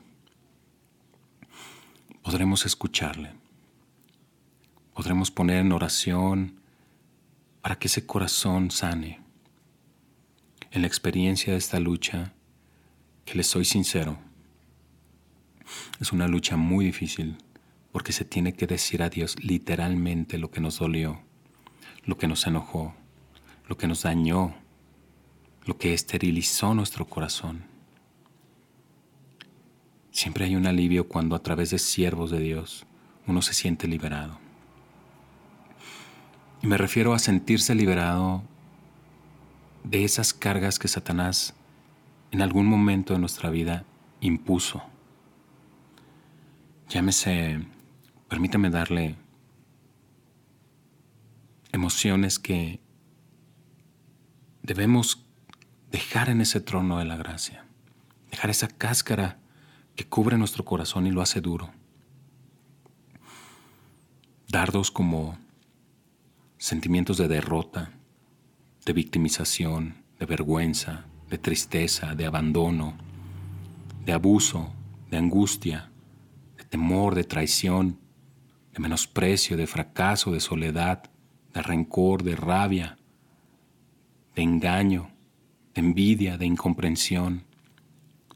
podremos 2.22 2.66
escucharle, 2.66 3.34
podremos 4.94 5.30
poner 5.30 5.58
en 5.58 5.74
oración 5.74 6.56
para 7.62 7.78
que 7.78 7.88
ese 7.88 8.06
corazón 8.06 8.72
sane. 8.72 9.20
En 10.72 10.84
la 10.84 10.88
experiencia 10.88 11.52
de 11.52 11.60
esta 11.60 11.82
lucha, 11.82 12.32
que 13.26 13.36
les 13.36 13.48
soy 13.48 13.66
sincero, 13.66 14.20
es 16.00 16.14
una 16.14 16.30
lucha 16.30 16.56
muy 16.56 16.86
difícil 16.86 17.38
porque 17.92 18.14
se 18.14 18.24
tiene 18.24 18.54
que 18.54 18.68
decir 18.68 19.04
a 19.04 19.10
Dios 19.10 19.36
literalmente 19.44 20.38
lo 20.38 20.50
que 20.50 20.62
nos 20.62 20.80
dolió, 20.80 21.20
lo 22.06 22.18
que 22.18 22.28
nos 22.30 22.48
enojó, 22.48 22.96
lo 23.68 23.78
que 23.78 23.88
nos 23.88 24.04
dañó, 24.04 24.54
lo 25.66 25.78
que 25.78 25.94
esterilizó 25.94 26.74
nuestro 26.74 27.06
corazón. 27.06 27.66
Siempre 30.12 30.46
hay 30.46 30.56
un 30.56 30.68
alivio 30.68 31.08
cuando 31.08 31.36
a 31.36 31.42
través 31.42 31.70
de 31.72 31.80
siervos 31.80 32.32
de 32.32 32.40
Dios 32.40 32.86
uno 33.26 33.42
se 33.42 33.54
siente 33.54 33.88
liberado. 33.88 34.38
Y 36.62 36.68
me 36.68 36.78
refiero 36.78 37.14
a 37.14 37.20
sentirse 37.20 37.76
liberado 37.76 38.44
de 39.84 40.04
esas 40.04 40.34
cargas 40.34 40.80
que 40.80 40.88
Satanás 40.88 41.54
en 42.32 42.42
algún 42.42 42.66
momento 42.66 43.14
de 43.14 43.20
nuestra 43.20 43.50
vida 43.50 43.86
impuso. 44.22 44.82
Llámese, 46.90 47.66
permítame 48.28 48.70
darle 48.70 49.16
emociones 51.72 52.40
que 52.40 52.80
debemos 54.64 55.26
dejar 55.92 56.30
en 56.30 56.42
ese 56.42 56.62
trono 56.62 56.98
de 56.98 57.06
la 57.06 57.18
gracia, 57.18 57.66
dejar 58.32 58.50
esa 58.50 58.70
cáscara 58.70 59.38
que 59.96 60.06
cubre 60.06 60.38
nuestro 60.38 60.66
corazón 60.66 61.06
y 61.06 61.12
lo 61.12 61.22
hace 61.22 61.42
duro. 61.42 61.72
Dardos 64.48 64.90
como 64.90 65.38
sentimientos 66.58 67.18
de 67.18 67.28
derrota, 67.28 67.92
de 68.86 68.94
victimización, 68.94 70.04
de 70.18 70.26
vergüenza, 70.26 71.06
de 71.30 71.38
tristeza, 71.38 72.16
de 72.16 72.26
abandono, 72.26 72.98
de 74.06 74.14
abuso, 74.14 74.74
de 75.12 75.18
angustia, 75.18 75.92
de 76.58 76.64
temor, 76.64 77.16
de 77.16 77.24
traición, 77.24 78.00
de 78.72 78.80
menosprecio, 78.80 79.58
de 79.58 79.68
fracaso, 79.68 80.32
de 80.32 80.40
soledad, 80.40 81.04
de 81.54 81.62
rencor, 81.62 82.24
de 82.24 82.36
rabia, 82.36 82.98
de 84.36 84.42
engaño, 84.42 85.12
de 85.74 85.82
envidia, 85.82 86.38
de 86.38 86.46
incomprensión, 86.46 87.44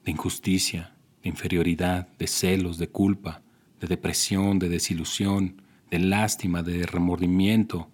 de 0.04 0.12
injusticia, 0.12 0.96
de 1.24 1.30
inferioridad, 1.30 2.08
de 2.18 2.28
celos, 2.28 2.78
de 2.78 2.90
culpa, 2.90 3.42
de 3.80 3.88
depresión, 3.88 4.60
de 4.60 4.70
desilusión, 4.70 5.62
de 5.90 6.00
lástima, 6.00 6.64
de 6.64 6.86
remordimiento, 6.86 7.90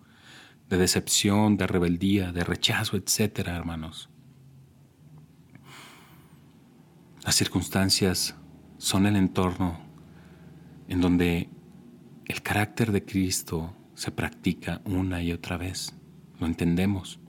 de 0.70 0.78
decepción, 0.78 1.58
de 1.58 1.68
rebeldía, 1.68 2.32
de 2.32 2.44
rechazo, 2.44 2.98
etcétera, 2.98 3.56
hermanos. 3.56 4.10
Las 7.24 7.36
circunstancias 7.36 8.36
son 8.78 9.06
el 9.06 9.16
entorno 9.16 9.80
en 10.88 11.00
donde 11.00 11.50
el 12.26 12.42
carácter 12.42 12.92
de 12.92 13.06
Cristo 13.06 13.76
se 13.96 14.12
practica 14.12 14.82
una 14.86 15.22
y 15.22 15.32
otra 15.32 15.58
vez. 15.58 15.96
Lo 16.40 16.48
entendemos. 16.48 17.20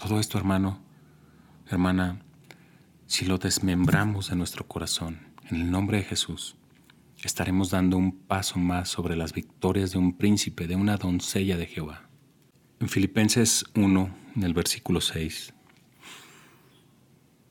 Todo 0.00 0.18
esto, 0.18 0.38
hermano, 0.38 0.80
hermana, 1.68 2.22
si 3.06 3.26
lo 3.26 3.36
desmembramos 3.36 4.30
de 4.30 4.36
nuestro 4.36 4.66
corazón, 4.66 5.20
en 5.50 5.60
el 5.60 5.70
nombre 5.70 5.98
de 5.98 6.04
Jesús, 6.04 6.56
estaremos 7.22 7.68
dando 7.68 7.98
un 7.98 8.12
paso 8.12 8.58
más 8.58 8.88
sobre 8.88 9.14
las 9.14 9.34
victorias 9.34 9.92
de 9.92 9.98
un 9.98 10.16
príncipe, 10.16 10.66
de 10.66 10.74
una 10.74 10.96
doncella 10.96 11.58
de 11.58 11.66
Jehová. 11.66 12.08
En 12.80 12.88
Filipenses 12.88 13.66
1, 13.74 14.10
en 14.36 14.42
el 14.42 14.54
versículo 14.54 15.02
6, 15.02 15.52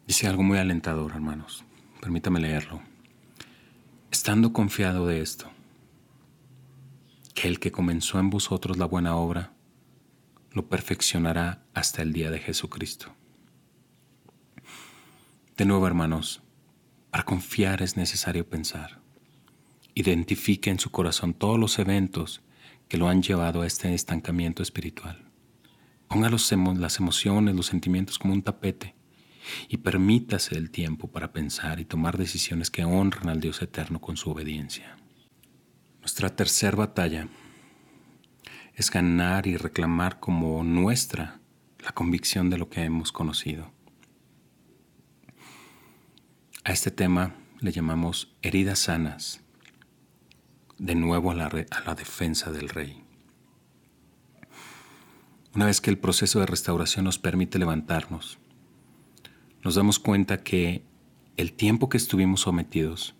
dice 0.07 0.27
algo 0.27 0.41
muy 0.41 0.57
alentador, 0.57 1.11
hermanos. 1.11 1.63
Permítame 2.01 2.39
leerlo. 2.39 2.81
Estando 4.09 4.53
confiado 4.53 5.05
de 5.05 5.21
esto, 5.21 5.51
que 7.35 7.47
el 7.47 7.59
que 7.59 7.71
comenzó 7.71 8.17
en 8.19 8.31
vosotros 8.31 8.77
la 8.77 8.85
buena 8.85 9.15
obra, 9.15 9.53
lo 10.51 10.67
perfeccionará 10.67 11.63
hasta 11.73 12.01
el 12.01 12.13
día 12.13 12.31
de 12.31 12.39
Jesucristo. 12.39 13.15
De 15.57 15.65
nuevo, 15.65 15.85
hermanos, 15.87 16.41
para 17.11 17.25
confiar 17.25 17.81
es 17.81 17.97
necesario 17.97 18.47
pensar. 18.47 19.01
Identifique 19.93 20.69
en 20.69 20.79
su 20.79 20.91
corazón 20.91 21.33
todos 21.33 21.59
los 21.59 21.77
eventos 21.79 22.41
que 22.87 22.97
lo 22.97 23.09
han 23.09 23.21
llevado 23.21 23.61
a 23.61 23.67
este 23.67 23.93
estancamiento 23.93 24.63
espiritual. 24.63 25.29
Ponga 26.07 26.29
las 26.29 26.99
emociones, 26.99 27.55
los 27.55 27.67
sentimientos 27.67 28.17
como 28.17 28.33
un 28.33 28.41
tapete 28.41 28.95
y 29.67 29.77
permítase 29.77 30.55
el 30.57 30.71
tiempo 30.71 31.07
para 31.07 31.31
pensar 31.31 31.79
y 31.79 31.85
tomar 31.85 32.17
decisiones 32.17 32.71
que 32.71 32.83
honran 32.83 33.29
al 33.29 33.39
Dios 33.39 33.61
eterno 33.61 33.99
con 33.99 34.17
su 34.17 34.31
obediencia. 34.31 34.97
Nuestra 35.99 36.35
tercera 36.35 36.77
batalla 36.77 37.27
es 38.79 38.91
ganar 38.91 39.45
y 39.45 39.57
reclamar 39.57 40.21
como 40.21 40.63
nuestra 40.63 41.41
la 41.79 41.91
convicción 41.91 42.49
de 42.49 42.57
lo 42.57 42.69
que 42.69 42.81
hemos 42.81 43.11
conocido. 43.11 43.73
A 46.63 46.71
este 46.71 46.89
tema 46.89 47.35
le 47.59 47.73
llamamos 47.73 48.33
heridas 48.41 48.79
sanas 48.79 49.41
de 50.77 50.95
nuevo 50.95 51.31
a 51.31 51.35
la, 51.35 51.47
a 51.47 51.81
la 51.85 51.93
defensa 51.93 52.53
del 52.53 52.69
rey. 52.69 53.03
Una 55.53 55.65
vez 55.65 55.81
que 55.81 55.89
el 55.89 55.97
proceso 55.97 56.39
de 56.39 56.45
restauración 56.45 57.03
nos 57.03 57.19
permite 57.19 57.59
levantarnos, 57.59 58.39
nos 59.61 59.75
damos 59.75 59.99
cuenta 59.99 60.41
que 60.41 60.85
el 61.35 61.51
tiempo 61.51 61.89
que 61.89 61.97
estuvimos 61.97 62.41
sometidos 62.41 63.13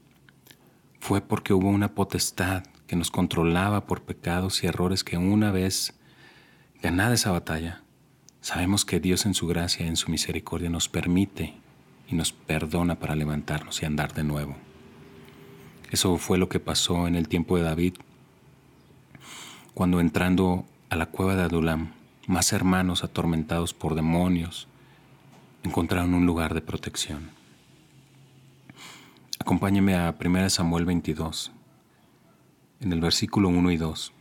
fue 1.01 1.19
porque 1.19 1.53
hubo 1.53 1.67
una 1.67 1.95
potestad 1.95 2.63
que 2.89 2.95
nos 2.95 3.11
controlaba 3.11 3.85
por 3.85 4.01
pecados 4.01 4.63
y 4.63 4.67
errores 4.67 5.03
que 5.03 5.15
una 5.15 5.51
vez 5.51 5.93
ganada 6.81 7.13
esa 7.13 7.31
batalla, 7.31 7.83
sabemos 8.41 8.83
que 8.83 8.99
Dios 8.99 9.27
en 9.27 9.35
su 9.35 9.45
gracia 9.45 9.85
en 9.85 9.95
su 9.95 10.09
misericordia 10.09 10.71
nos 10.71 10.89
permite 10.89 11.53
y 12.07 12.15
nos 12.15 12.31
perdona 12.33 12.95
para 12.95 13.13
levantarnos 13.13 13.83
y 13.83 13.85
andar 13.85 14.15
de 14.15 14.23
nuevo. 14.23 14.57
Eso 15.91 16.17
fue 16.17 16.39
lo 16.39 16.49
que 16.49 16.59
pasó 16.59 17.05
en 17.07 17.13
el 17.13 17.27
tiempo 17.27 17.57
de 17.57 17.63
David, 17.63 17.93
cuando 19.75 19.99
entrando 19.99 20.65
a 20.89 20.95
la 20.95 21.05
cueva 21.05 21.35
de 21.35 21.43
Adulam, 21.43 21.91
más 22.25 22.51
hermanos 22.53 23.03
atormentados 23.03 23.75
por 23.75 23.93
demonios 23.93 24.67
encontraron 25.61 26.15
un 26.15 26.25
lugar 26.25 26.55
de 26.55 26.61
protección. 26.61 27.29
Acompáñeme 29.37 29.95
a 29.95 30.15
1 30.19 30.49
Samuel 30.49 30.85
22, 30.85 31.51
en 32.79 32.93
el 32.93 33.01
versículo 33.01 33.49
1 33.49 33.71
y 33.71 33.77
2. 33.77 34.13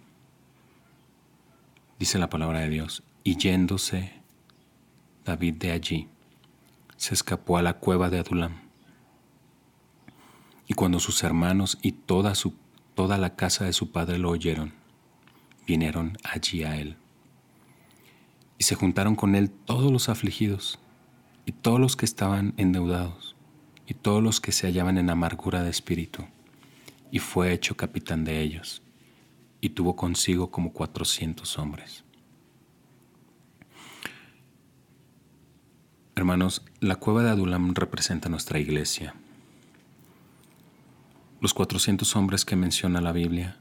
Dice 1.99 2.19
la 2.19 2.31
palabra 2.31 2.61
de 2.61 2.69
Dios, 2.69 3.03
y 3.25 3.37
yéndose 3.37 4.13
David 5.25 5.55
de 5.55 5.73
allí, 5.73 6.09
se 6.97 7.15
escapó 7.15 7.59
a 7.59 7.63
la 7.63 7.75
cueva 7.75 8.11
de 8.11 8.19
Adulam 8.19 8.69
y 10.69 10.75
cuando 10.75 11.01
sus 11.01 11.25
hermanos 11.25 11.79
y 11.81 11.93
toda, 11.93 12.35
su, 12.35 12.55
toda 12.95 13.17
la 13.17 13.35
casa 13.35 13.65
de 13.65 13.73
su 13.73 13.91
padre 13.91 14.19
lo 14.19 14.29
oyeron, 14.29 14.75
vinieron 15.67 16.19
allí 16.23 16.63
a 16.63 16.77
él. 16.77 16.97
Y 18.59 18.65
se 18.65 18.75
juntaron 18.75 19.17
con 19.17 19.35
él 19.35 19.51
todos 19.51 19.91
los 19.91 20.11
afligidos, 20.11 20.79
y 21.47 21.53
todos 21.53 21.81
los 21.81 21.97
que 21.97 22.05
estaban 22.05 22.53
endeudados, 22.59 23.35
y 23.87 23.95
todos 23.95 24.23
los 24.23 24.43
que 24.43 24.53
se 24.53 24.67
hallaban 24.67 24.99
en 24.99 25.09
amargura 25.09 25.63
de 25.63 25.71
espíritu, 25.71 26.27
y 27.11 27.19
fue 27.19 27.53
hecho 27.53 27.77
capitán 27.77 28.25
de 28.25 28.41
ellos, 28.41 28.83
y 29.61 29.71
tuvo 29.71 29.97
consigo 29.97 30.51
como 30.51 30.73
cuatrocientos 30.73 31.59
hombres. 31.59 32.05
Hermanos, 36.15 36.65
la 36.81 36.97
cueva 36.97 37.23
de 37.23 37.31
Adulam 37.31 37.75
representa 37.75 38.29
nuestra 38.29 38.59
iglesia 38.59 39.15
Los 41.41 41.55
400 41.55 42.17
hombres 42.17 42.45
que 42.45 42.57
menciona 42.57 43.01
la 43.01 43.13
Biblia 43.13 43.61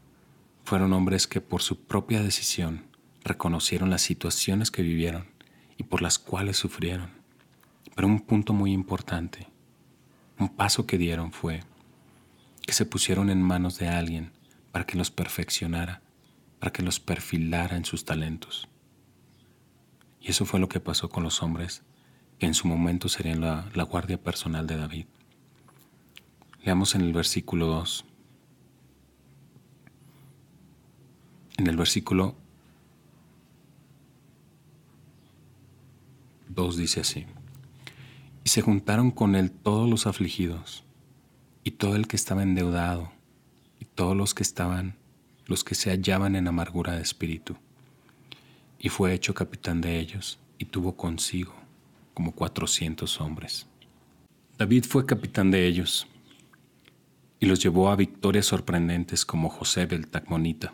fueron 0.64 0.92
hombres 0.94 1.28
que 1.28 1.40
por 1.40 1.62
su 1.62 1.86
propia 1.86 2.24
decisión 2.24 2.88
reconocieron 3.24 3.92
las 3.92 4.02
situaciones 4.02 4.72
que 4.72 4.82
vivieron 4.82 5.28
y 5.78 5.84
por 5.84 6.02
las 6.02 6.18
cuales 6.18 6.58
sufrieron. 6.58 7.12
Pero 7.96 8.08
un 8.08 8.22
punto 8.22 8.54
muy 8.54 8.74
importante, 8.74 9.48
un 10.40 10.50
paso 10.50 10.88
que 10.88 10.98
dieron 10.98 11.32
fue 11.32 11.62
que 12.68 12.74
se 12.74 12.86
pusieron 12.86 13.30
en 13.30 13.42
manos 13.42 13.80
de 13.80 13.88
alguien 13.88 14.34
para 14.74 14.86
que 14.86 14.98
los 14.98 15.10
perfeccionara, 15.10 16.02
para 16.60 16.74
que 16.74 16.84
los 16.84 17.00
perfilara 17.00 17.78
en 17.78 17.86
sus 17.86 18.04
talentos. 18.04 18.68
Y 20.20 20.32
eso 20.32 20.46
fue 20.46 20.60
lo 20.60 20.68
que 20.68 20.82
pasó 20.82 21.08
con 21.08 21.24
los 21.24 21.42
hombres 21.42 21.84
que 22.38 22.46
en 22.46 22.54
su 22.54 22.68
momento 22.68 23.08
serían 23.08 23.40
la, 23.40 23.84
guardia 23.90 24.22
personal 24.22 24.68
de 24.68 24.76
David. 24.76 25.06
Leamos 26.66 26.94
en 26.94 27.02
el 27.02 27.14
versículo 27.14 27.68
2. 27.68 28.06
En 31.60 31.68
el 31.68 31.78
versículo 31.78 32.36
2 36.50 36.76
dice 36.76 37.00
así. 37.00 37.26
Y 38.44 38.50
se 38.50 38.62
juntaron 38.62 39.10
con 39.10 39.36
él 39.36 39.52
todos 39.52 39.90
los 39.90 40.06
afligidos 40.06 40.84
y 41.68 41.72
todo 41.72 41.98
el 41.98 42.08
que 42.08 42.16
estaba 42.16 42.44
endeudado, 42.44 43.12
y 43.78 43.84
todos 43.84 44.16
los 44.16 44.34
que 44.34 44.42
estaban, 44.42 44.96
los 45.48 45.66
que 45.66 45.76
se 45.76 45.90
hallaban 45.90 46.38
en 46.38 46.48
amargura 46.48 46.94
de 46.94 47.02
espíritu. 47.02 47.58
Y 48.80 48.88
fue 48.88 49.14
hecho 49.14 49.34
capitán 49.34 49.82
de 49.82 50.00
ellos, 50.00 50.40
y 50.58 50.64
tuvo 50.64 50.96
consigo 50.96 51.54
como 52.14 52.32
cuatrocientos 52.32 53.20
hombres. 53.20 53.68
David 54.58 54.86
fue 54.88 55.06
capitán 55.06 55.52
de 55.52 55.68
ellos, 55.68 56.08
y 57.38 57.48
los 57.48 57.62
llevó 57.62 57.90
a 57.90 57.98
victorias 57.98 58.46
sorprendentes 58.46 59.26
como 59.26 59.50
José 59.50 59.90
el 59.92 60.08
Tacmonita. 60.08 60.74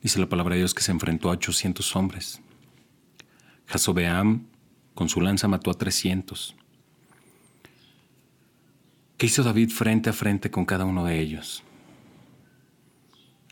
Dice 0.00 0.20
la 0.20 0.28
palabra 0.28 0.54
de 0.54 0.60
Dios 0.60 0.72
que 0.72 0.84
se 0.84 0.92
enfrentó 0.92 1.30
a 1.30 1.32
ochocientos 1.32 1.96
hombres. 1.96 2.40
Jasobeam 3.66 4.46
con 4.94 5.08
su 5.08 5.20
lanza 5.20 5.48
mató 5.48 5.72
a 5.72 5.74
trescientos. 5.74 6.54
¿Qué 9.18 9.26
hizo 9.26 9.42
David 9.42 9.70
frente 9.70 10.10
a 10.10 10.12
frente 10.12 10.48
con 10.48 10.64
cada 10.64 10.84
uno 10.84 11.04
de 11.04 11.18
ellos? 11.18 11.64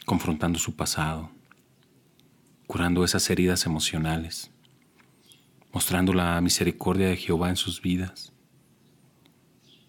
Confrontando 0.05 0.61
su 0.61 0.77
pasado, 0.77 1.33
curando 2.69 3.03
esas 3.03 3.29
heridas 3.31 3.67
emocionales, 3.67 4.53
mostrando 5.73 6.13
la 6.13 6.41
misericordia 6.41 7.09
de 7.09 7.17
Jehová 7.17 7.49
en 7.49 7.57
sus 7.57 7.83
vidas 7.83 8.33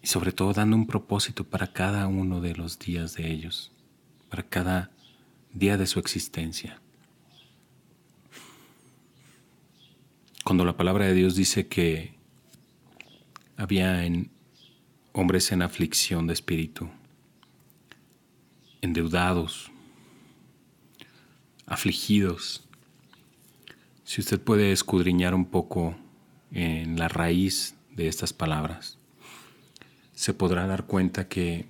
y 0.02 0.08
sobre 0.08 0.32
todo 0.32 0.52
dando 0.52 0.74
un 0.74 0.88
propósito 0.88 1.44
para 1.44 1.72
cada 1.72 2.08
uno 2.08 2.40
de 2.40 2.56
los 2.56 2.80
días 2.80 3.14
de 3.14 3.30
ellos, 3.30 3.70
para 4.30 4.42
cada 4.42 4.90
día 5.52 5.76
de 5.76 5.86
su 5.86 6.00
existencia. 6.00 6.82
Cuando 10.42 10.64
la 10.64 10.76
palabra 10.76 11.04
de 11.06 11.14
Dios 11.14 11.36
dice 11.36 11.68
que 11.68 12.18
había 13.56 14.04
en 14.04 14.36
hombres 15.12 15.52
en 15.52 15.62
aflicción 15.62 16.26
de 16.26 16.32
espíritu, 16.32 16.88
endeudados, 18.80 19.70
afligidos. 21.66 22.64
Si 24.04 24.20
usted 24.20 24.40
puede 24.40 24.72
escudriñar 24.72 25.34
un 25.34 25.46
poco 25.46 25.96
en 26.50 26.98
la 26.98 27.08
raíz 27.08 27.74
de 27.94 28.08
estas 28.08 28.32
palabras, 28.32 28.98
se 30.14 30.34
podrá 30.34 30.66
dar 30.66 30.86
cuenta 30.86 31.28
que 31.28 31.66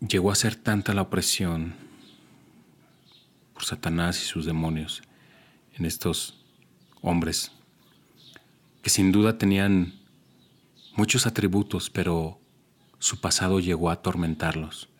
llegó 0.00 0.30
a 0.30 0.34
ser 0.34 0.56
tanta 0.56 0.92
la 0.92 1.02
opresión 1.02 1.74
por 3.54 3.64
Satanás 3.64 4.22
y 4.22 4.26
sus 4.26 4.44
demonios 4.44 5.02
en 5.76 5.86
estos 5.86 6.44
hombres 7.00 7.52
que 8.84 8.90
sin 8.90 9.12
duda 9.12 9.38
tenían 9.38 9.94
muchos 10.94 11.26
atributos, 11.26 11.88
pero 11.88 12.38
su 12.98 13.18
pasado 13.18 13.58
llegó 13.58 13.88
a 13.88 13.94
atormentarlos, 13.94 14.90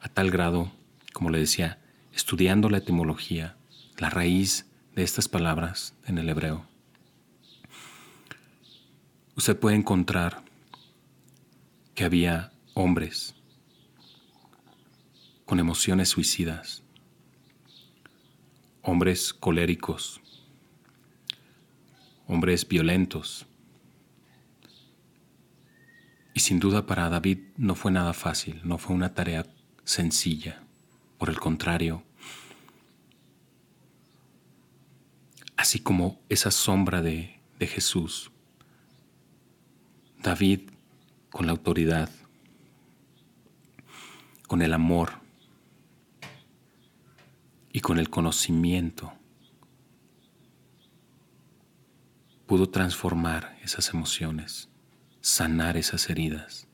a 0.00 0.08
tal 0.08 0.30
grado, 0.30 0.70
como 1.12 1.30
le 1.30 1.40
decía, 1.40 1.80
estudiando 2.14 2.70
la 2.70 2.78
etimología, 2.78 3.56
la 3.98 4.10
raíz 4.10 4.66
de 4.94 5.02
estas 5.02 5.26
palabras 5.26 5.92
en 6.06 6.18
el 6.18 6.28
hebreo. 6.28 6.68
Usted 9.34 9.58
puede 9.58 9.74
encontrar 9.74 10.44
que 11.96 12.04
había 12.04 12.52
hombres 12.74 13.34
con 15.46 15.58
emociones 15.58 16.10
suicidas, 16.10 16.84
hombres 18.82 19.34
coléricos, 19.34 20.20
hombres 22.30 22.66
violentos. 22.66 23.44
Y 26.32 26.40
sin 26.40 26.60
duda 26.60 26.86
para 26.86 27.10
David 27.10 27.40
no 27.56 27.74
fue 27.74 27.90
nada 27.90 28.12
fácil, 28.12 28.60
no 28.62 28.78
fue 28.78 28.94
una 28.94 29.14
tarea 29.14 29.44
sencilla. 29.82 30.62
Por 31.18 31.28
el 31.28 31.40
contrario, 31.40 32.04
así 35.56 35.80
como 35.80 36.20
esa 36.28 36.52
sombra 36.52 37.02
de, 37.02 37.40
de 37.58 37.66
Jesús, 37.66 38.30
David 40.22 40.70
con 41.30 41.46
la 41.46 41.52
autoridad, 41.52 42.10
con 44.46 44.62
el 44.62 44.72
amor 44.72 45.14
y 47.72 47.80
con 47.80 47.98
el 47.98 48.08
conocimiento 48.08 49.19
pudo 52.50 52.68
transformar 52.68 53.56
esas 53.62 53.90
emociones, 53.94 54.68
sanar 55.20 55.76
esas 55.76 56.10
heridas 56.10 56.66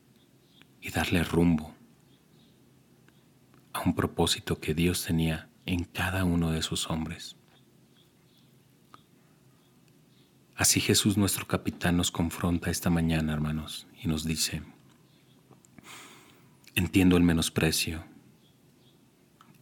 y 0.81 0.89
darle 0.89 1.23
rumbo 1.23 1.75
a 3.73 3.81
un 3.81 3.93
propósito 3.93 4.59
que 4.59 4.73
Dios 4.73 5.05
tenía 5.05 5.51
en 5.67 5.83
cada 5.83 6.23
uno 6.23 6.49
de 6.49 6.63
sus 6.63 6.89
hombres. 6.89 7.35
Así 10.55 10.79
Jesús 10.79 11.15
nuestro 11.15 11.45
capitán 11.45 11.95
nos 11.95 12.09
confronta 12.09 12.71
esta 12.71 12.89
mañana, 12.89 13.31
hermanos, 13.31 13.85
y 14.01 14.07
nos 14.07 14.23
dice, 14.23 14.63
entiendo 16.73 17.17
el 17.17 17.23
menosprecio, 17.23 18.03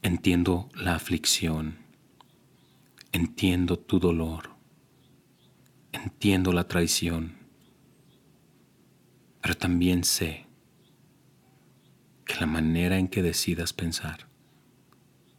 entiendo 0.01 0.69
la 0.75 0.95
aflicción, 0.95 1.77
entiendo 3.11 3.77
tu 3.77 3.99
dolor, 3.99 4.54
Entiendo 5.95 6.51
la 6.51 6.67
traición, 6.67 7.37
pero 9.41 9.55
también 9.55 10.03
sé 10.03 10.45
que 12.25 12.35
la 12.35 12.47
manera 12.47 12.97
en 12.97 13.07
que 13.07 13.21
decidas 13.21 13.71
pensar 13.71 14.27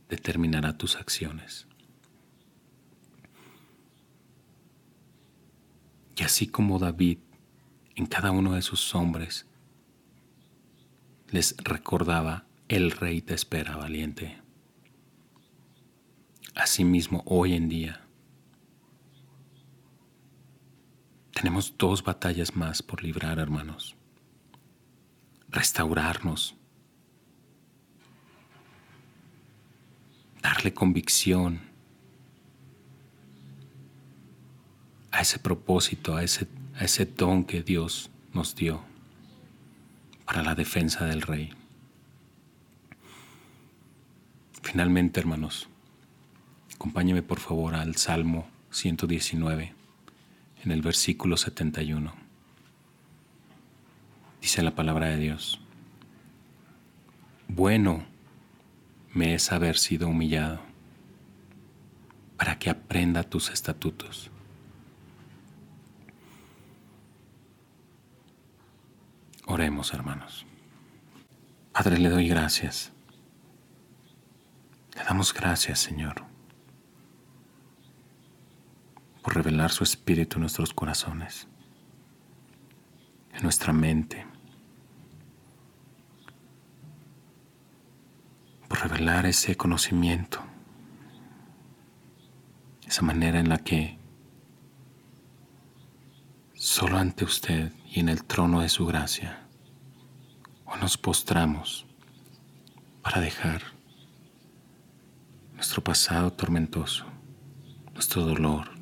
determinará 0.08 0.78
tus 0.78 0.96
acciones. 0.96 1.66
Y 6.16 6.22
así 6.22 6.46
como 6.46 6.78
David 6.78 7.18
en 7.94 8.06
cada 8.06 8.30
uno 8.30 8.54
de 8.54 8.62
sus 8.62 8.94
hombres 8.94 9.46
les 11.28 11.54
recordaba, 11.58 12.46
el 12.68 12.92
rey 12.92 13.20
te 13.20 13.34
espera 13.34 13.76
valiente. 13.76 14.40
Asimismo, 16.54 17.22
hoy 17.26 17.52
en 17.52 17.68
día, 17.68 18.05
Tenemos 21.36 21.74
dos 21.76 22.02
batallas 22.02 22.56
más 22.56 22.82
por 22.82 23.02
librar, 23.02 23.38
hermanos. 23.38 23.94
Restaurarnos. 25.50 26.54
Darle 30.40 30.72
convicción 30.72 31.60
a 35.10 35.20
ese 35.20 35.38
propósito, 35.38 36.16
a 36.16 36.24
ese, 36.24 36.48
a 36.74 36.84
ese 36.84 37.04
don 37.04 37.44
que 37.44 37.62
Dios 37.62 38.08
nos 38.32 38.54
dio 38.56 38.82
para 40.24 40.42
la 40.42 40.54
defensa 40.54 41.04
del 41.04 41.20
Rey. 41.20 41.52
Finalmente, 44.62 45.20
hermanos, 45.20 45.68
acompáñeme 46.76 47.22
por 47.22 47.40
favor 47.40 47.74
al 47.74 47.96
Salmo 47.96 48.48
119 48.70 49.85
en 50.66 50.72
el 50.72 50.82
versículo 50.82 51.36
71. 51.36 52.12
Dice 54.42 54.62
la 54.62 54.74
palabra 54.74 55.06
de 55.06 55.16
Dios, 55.16 55.60
bueno 57.48 58.04
me 59.14 59.34
es 59.34 59.52
haber 59.52 59.78
sido 59.78 60.08
humillado 60.08 60.60
para 62.36 62.58
que 62.58 62.68
aprenda 62.68 63.22
tus 63.22 63.50
estatutos. 63.50 64.30
Oremos, 69.46 69.94
hermanos. 69.94 70.44
Padre, 71.72 71.98
le 71.98 72.08
doy 72.08 72.28
gracias. 72.28 72.92
Le 74.96 75.04
damos 75.04 75.32
gracias, 75.32 75.78
Señor, 75.78 76.25
por 79.26 79.34
revelar 79.34 79.72
su 79.72 79.82
espíritu 79.82 80.36
en 80.36 80.42
nuestros 80.42 80.72
corazones, 80.72 81.48
en 83.34 83.42
nuestra 83.42 83.72
mente, 83.72 84.24
por 88.68 88.82
revelar 88.82 89.26
ese 89.26 89.56
conocimiento, 89.56 90.38
esa 92.86 93.02
manera 93.02 93.40
en 93.40 93.48
la 93.48 93.58
que 93.58 93.98
solo 96.54 96.96
ante 96.96 97.24
usted 97.24 97.72
y 97.84 97.98
en 97.98 98.08
el 98.08 98.22
trono 98.22 98.60
de 98.60 98.68
su 98.68 98.86
gracia, 98.86 99.44
o 100.66 100.76
nos 100.76 100.96
postramos 100.96 101.84
para 103.02 103.20
dejar 103.20 103.60
nuestro 105.54 105.82
pasado 105.82 106.32
tormentoso, 106.32 107.06
nuestro 107.92 108.22
dolor, 108.22 108.75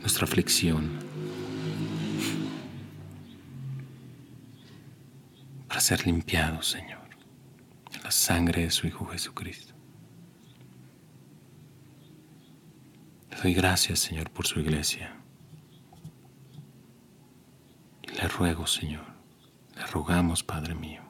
nuestra 0.00 0.24
aflicción, 0.24 0.98
para 5.68 5.80
ser 5.80 6.06
limpiados, 6.06 6.66
Señor, 6.68 7.06
en 7.92 8.02
la 8.02 8.10
sangre 8.10 8.62
de 8.62 8.70
su 8.70 8.86
Hijo 8.86 9.06
Jesucristo. 9.06 9.74
Le 13.30 13.36
doy 13.36 13.54
gracias, 13.54 14.00
Señor, 14.00 14.30
por 14.30 14.46
su 14.46 14.60
iglesia. 14.60 15.16
Le 18.16 18.26
ruego, 18.28 18.66
Señor, 18.66 19.04
le 19.76 19.86
rogamos, 19.86 20.42
Padre 20.42 20.74
mío, 20.74 21.02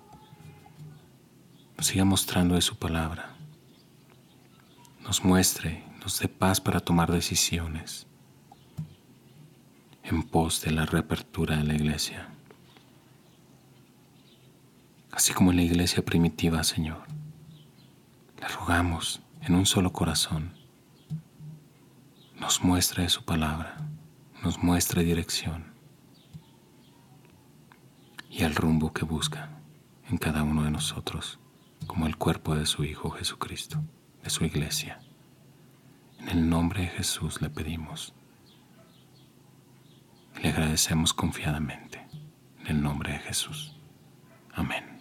nos 1.77 1.87
siga 1.87 2.05
mostrando 2.05 2.57
de 2.57 2.61
su 2.61 2.77
palabra, 2.77 3.35
nos 5.03 5.25
muestre, 5.25 5.85
nos 6.01 6.19
dé 6.19 6.29
paz 6.29 6.61
para 6.61 6.81
tomar 6.81 7.11
decisiones 7.11 8.10
en 10.11 10.23
pos 10.25 10.61
de 10.63 10.73
la 10.73 10.87
reapertura 10.87 11.57
de 11.57 11.65
la 11.65 11.75
iglesia, 11.75 12.29
así 15.13 15.33
como 15.33 15.51
en 15.51 15.57
la 15.59 15.63
iglesia 15.63 16.05
primitiva, 16.05 16.65
Señor. 16.65 17.03
Le 18.41 18.49
rogamos 18.49 19.23
en 19.43 19.55
un 19.55 19.67
solo 19.67 19.93
corazón, 19.93 20.53
nos 22.39 22.65
muestre 22.65 23.09
su 23.09 23.25
palabra, 23.25 23.77
nos 24.43 24.63
muestre 24.63 25.05
dirección 25.05 25.73
y 28.29 28.43
el 28.43 28.55
rumbo 28.55 28.93
que 28.93 29.05
busca 29.05 29.51
en 30.09 30.19
cada 30.19 30.43
uno 30.43 30.65
de 30.65 30.71
nosotros 30.71 31.39
como 31.87 32.07
el 32.07 32.17
cuerpo 32.17 32.55
de 32.55 32.67
su 32.67 32.85
Hijo 32.85 33.11
Jesucristo, 33.11 33.83
de 34.23 34.31
su 34.31 34.45
iglesia. 34.45 35.01
En 36.19 36.29
el 36.29 36.49
nombre 36.49 36.83
de 36.83 36.89
Jesús 36.89 37.41
le 37.41 37.51
pedimos. 37.51 38.15
Le 40.43 40.49
agradecemos 40.49 41.13
confiadamente. 41.13 42.07
En 42.61 42.77
el 42.77 42.83
nombre 42.83 43.13
de 43.13 43.19
Jesús. 43.19 43.77
Amén. 44.53 45.00